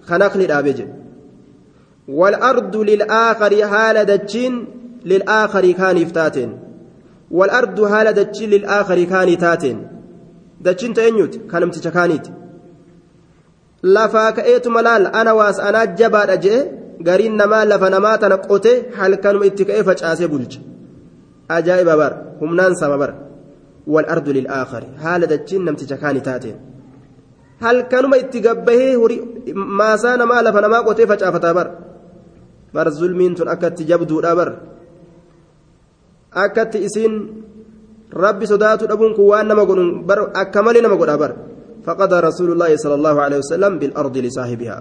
[0.02, 0.86] خنخل الآبه
[2.18, 4.66] والأرض للآخر حال دتشين
[5.04, 6.58] للآخر كان يفتاتين
[7.30, 9.86] والأرض حال دتشين للآخر كان تاتين
[10.60, 12.26] دتشين تأنيوت كان امتشكانيت
[13.82, 16.58] lafaa ka'eetu malaal ana waas anaa jabaadha jee
[17.06, 20.60] gariin namaa lafa namaa tana qote halkanuma itti ka'ee facaasee bulcha
[21.56, 23.12] ajaa'iba bar humnaan sama bar
[23.86, 26.56] والأرض للآخر حال دجين نمتج كان تاتين
[27.60, 28.96] هل كانوا itti gabbahee
[29.54, 31.68] maasaa namaa lafa namaa qotee facaafataa bar
[32.74, 34.50] bar zulmiin tun akkatti jabduudha bar.
[36.32, 37.14] Akkatti isiin
[38.12, 41.32] rabbi sodaatu dhabuun kun waan nama godhun bar akka malee nama godha bar.
[41.86, 44.78] فقضى رسول الله صلى الله عليه وسلم بالأرض لصاحبها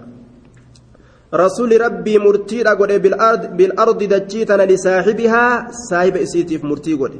[1.34, 7.14] رسول ربي مرتي قد بالأرض بالأرض دجيتنا لصاحبها صاحب إسيتيف مرتي قد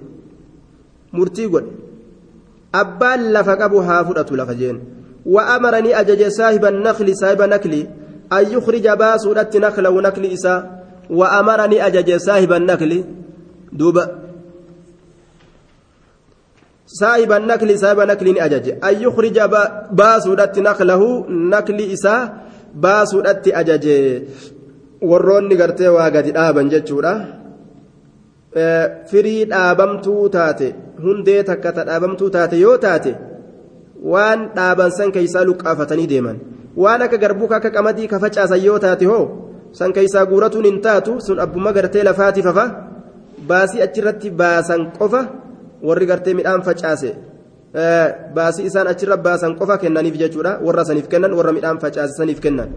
[1.14, 1.66] مرتي قد
[2.76, 4.78] أبان لفقبها فرأة لفجين
[5.26, 7.82] وأمرني أجج صاحب النخل صاحب نكلي
[8.34, 10.56] أن يخرج باسورة نخل ونكل إسا
[11.10, 13.04] وأمرني أجج صاحب النكل
[13.74, 14.06] دوبا
[16.88, 19.38] صاحب النكل صاحب نكل أجج أن يخرج
[19.92, 22.16] باسورة نخله نكل إسا
[22.76, 23.86] باسورة أجج
[25.02, 27.12] warroonni gartee waa gadi dhaaban jechuudha
[29.12, 30.68] firii dhaabamtuu taate
[31.04, 33.12] hundee takka ta dhaabamtuu taate yoo taate
[34.14, 36.42] waan dhaaban san keeysaa luqqaafatanii deeman
[36.84, 39.24] waan akka garbuu akka qamadii ka facaasan yoo taate hoo
[39.80, 42.66] san keeysaa guuratuun hin taatu sun abbuma gartee lafaati fafa
[43.50, 45.22] baasii achirratti baasan qofa
[45.88, 47.12] warri gartee midhaan facaase
[48.38, 52.70] baasii isaan achirra baasan qofa kennaniif jechuudha warra saniif kennan warra midhaan facaase saniif kennan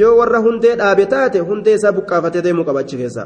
[0.00, 3.24] yoo warra hundee dhaabe taate hundee isaa buqqaafatee deemuu qaba achi keessa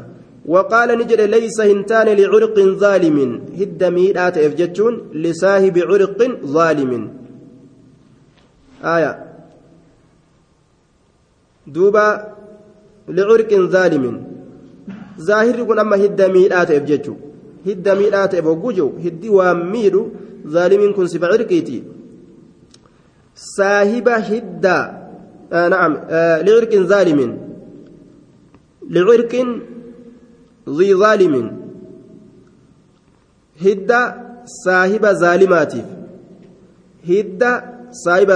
[0.55, 3.19] وقال نجد ليس هنتان لعرق ظالم
[3.61, 6.21] هد ميدات افجتون لصاحب عرق
[6.57, 6.93] ظالم
[8.85, 9.13] آية
[11.67, 12.35] دوبا
[13.09, 14.05] لعرق ظالم
[15.21, 17.15] ظاهر يكون أما هد ميدات افجتو
[17.67, 20.09] هد ميدات افوجو هدي واميدو
[20.49, 21.83] ظالم كن سبع عرقيتي
[23.37, 24.67] صاحب هد
[25.53, 27.39] آه نعم آه لعرق ظالم
[28.91, 29.33] لعرق
[30.69, 31.35] ذي ظالم
[33.65, 34.03] هدى
[34.65, 35.85] صاحب ظالماتيف
[37.09, 37.53] هدى
[37.91, 38.31] صاحب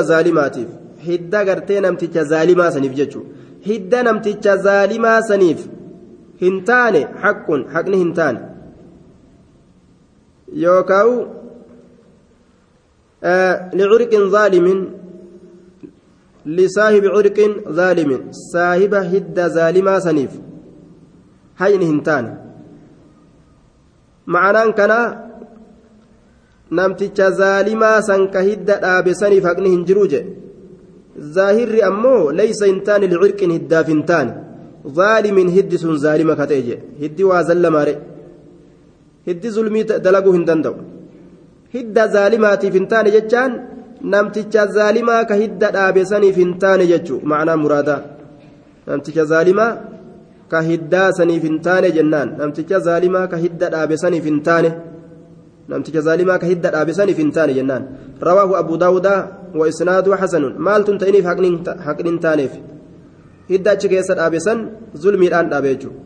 [1.04, 3.22] ظالماتيف هدى غرتي نمتيچ ظالما سنيف جچو
[3.66, 5.68] هدى نمتيچ ظالما سنيف
[6.42, 8.40] هنتاني حق حقني هنتاني
[10.52, 11.26] يوكاو
[13.24, 14.66] آه لعرق ظالم
[16.46, 17.38] لصاحب عرق
[17.68, 20.30] ظالم صاحب هدى ظالما سنيف
[21.58, 22.30] hayni hin taane.
[24.26, 24.98] Ma'anaan kana
[26.70, 30.47] namticha zaalimaa san ka hidda dhaabe saniif haqni hin jiruu jedhe
[31.36, 34.32] zaahirri ammoo laysa hin taane licirqin hiddaaf hin taane
[34.98, 37.94] zaalimin hiddi sun zaalima ka ta'e jedhe hiddi waa zallamaare
[39.28, 40.76] hiddi zulmii dalaguu hin danda'u
[41.76, 43.52] hidda zaalimaatiif hin taane jechaan
[44.14, 48.00] namticha zaalimaa ka hidda dhaabe saniif hin taane jechuu ma'anaa muraadaa
[48.90, 49.72] namticha zaalimaa
[50.52, 54.70] ka hiddaa saniif hin taane jennaan namticha zaalimaa ka hidda dhaabe saniif hin taane
[55.68, 57.84] namticha zaalimaa ka hidda dhaabe saniif hin taane jennaan
[58.28, 59.20] rawaahu abu daawudaa
[59.60, 62.52] wa isnaadu xasanun maaltun ta'iniif haqni hin taaneef
[63.52, 64.58] hidda achi keessa dhaabe san
[65.02, 66.00] zulmiidhaan dhaabe jechuudha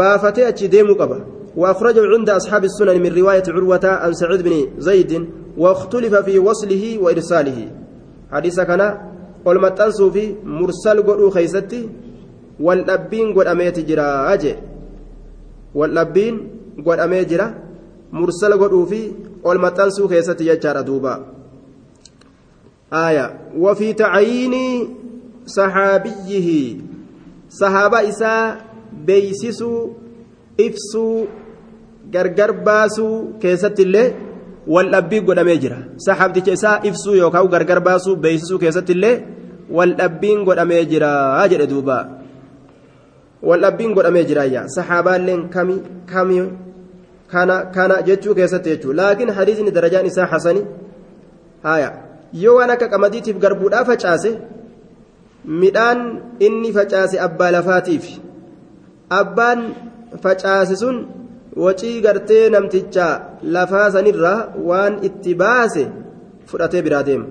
[0.00, 1.20] baafatee achi deemuu qaba
[1.62, 5.12] وأخرجه عند أصحاب السنن من رواية عروة عن سعيد بن زيد
[5.58, 7.58] واختلف في وصله وإرساله
[8.32, 8.82] حديث كان
[9.46, 11.80] والمتنسو في مرسل قلو خيستي
[12.60, 14.56] waldhabbiin godhameeti jira jee
[15.74, 16.36] waldhabbiin
[16.86, 17.46] godhamee jira
[18.18, 19.00] mursala godhuu fi
[19.50, 21.12] ol maxxansuu keessatti jechaadha duuba
[23.02, 23.24] aaya
[23.64, 24.64] wafii tacyiini
[25.56, 26.60] saxaabiyyihi
[27.60, 28.56] sahaaba isaa
[29.06, 29.80] beeysisuu
[30.66, 31.26] ibsuu
[32.14, 34.08] gargar baasuu keessatti illee
[34.74, 39.16] waldhabbii godhamee jira saxaabticha isaa ibsuu yookaan gargar baasuu beeysisuu keessatti illee
[39.78, 41.10] waldhabbiin godhamee jira
[41.52, 41.98] jedhe duuba
[43.48, 45.76] waldhabbiin godhamee jiraayya saxaabaalleen kami
[46.12, 46.38] kami
[47.34, 50.62] kana kana jechuu keessatti jechuudha laakiin hadiisni darajaan isaa hasani
[51.68, 51.90] haya
[52.42, 54.30] yoo waan akka qamadiitiif garbuudhaa facaase
[55.62, 56.00] midhaan
[56.48, 58.06] inni facaase abbaa lafaatiif
[59.20, 59.60] abbaan
[60.26, 60.96] facaase sun
[61.66, 63.08] wacii gartee namticha
[63.56, 64.38] lafaa sanirraa
[64.70, 65.84] waan itti baase
[66.52, 67.26] fudhatee biraa deema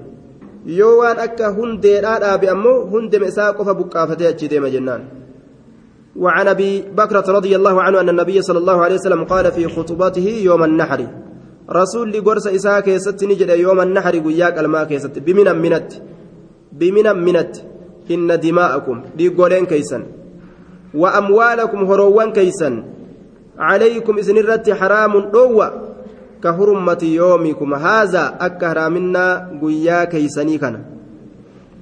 [0.80, 5.04] yoo waan akka hundeedhaa dhaabe ammoo hundema isaa qofa buqqaafatee achii deema jennaan.
[6.16, 10.28] وعن أبي بكرة رضي الله عنه أن النبي صلى الله عليه وسلم قال في خطبته
[10.43, 11.07] يوم النحر.
[11.70, 15.20] رسول لقرص اساك يست نجد يوم النحر وياك الماء كيست.
[15.20, 15.93] بمنا منت.
[16.72, 17.55] بمنا منت.
[18.11, 19.03] إن دماءكم.
[19.20, 20.03] لقولين كيسا
[20.93, 22.84] وأموالكم هروان كيسا
[23.59, 25.72] عليكم إذن الرت حرام روى.
[26.43, 27.74] كهرمة يومكم.
[27.74, 30.86] هذا أكهرامنا قيا كيسني كان.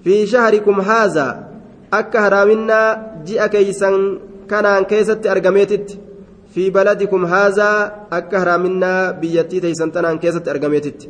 [0.04, 1.51] في شهركم هذا
[2.00, 2.88] akka haraaminaa
[3.28, 3.96] ji'a keeysan
[4.52, 6.00] kanaan keessatti argameetitti
[6.54, 11.10] fi baladikum haazaa akka haraaminaa biyyattii teeysan tanaan keessatti argameetitti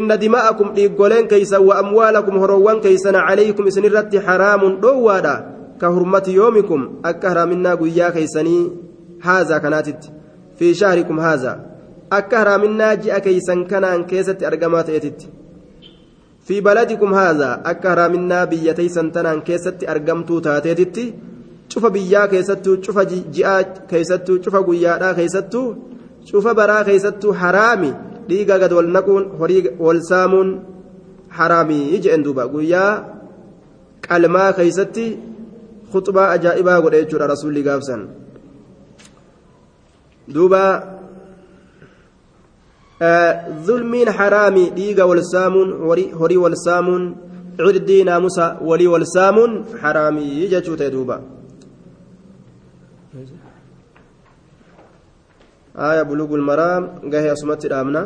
[0.00, 5.34] inna dima'akum dhiiggoleen keeysan wa amwaalakum horoowwan keeysan calaykum isin irratti haraamun dhoowwaadha
[5.80, 8.62] ka hurmati yoomikum akka haraaminaa guyyaa keeysanii
[9.26, 10.08] haazaa kanaatitti
[10.58, 11.56] fi shahrikum haazaa
[12.18, 15.26] akka haraaminaa ji'a keeysan kanaan keessatti argamaa ta'etitti
[16.48, 21.04] في بلدكم هذا أكهر منا بيتي سنتنان كيست أرقمتو تاتيتي
[21.68, 22.98] شوف بيا كيستو شوف
[23.36, 25.62] جاء كيستو شوف قيادا كيستو
[26.28, 27.92] شوف برا كيستو حرامي
[28.28, 30.48] dhiiga gad wal naquun horii wal saamuun
[31.38, 32.92] haraamii jeen duuba guyyaa
[34.06, 35.06] qalmaa keeysatti
[35.92, 38.02] khuxbaa ajaa'ibaa godhe jechuudha rasuulli gaafsan
[40.34, 40.62] duuba
[45.10, 45.68] wal saamuun
[46.20, 47.02] horii wal saamuun
[47.56, 51.20] cirdii naamusa walii wal saamuun haraamii jechuu ta'e duuba
[55.78, 56.82] آية بلوغ المرام
[57.12, 58.02] قهي أسمت الأمنة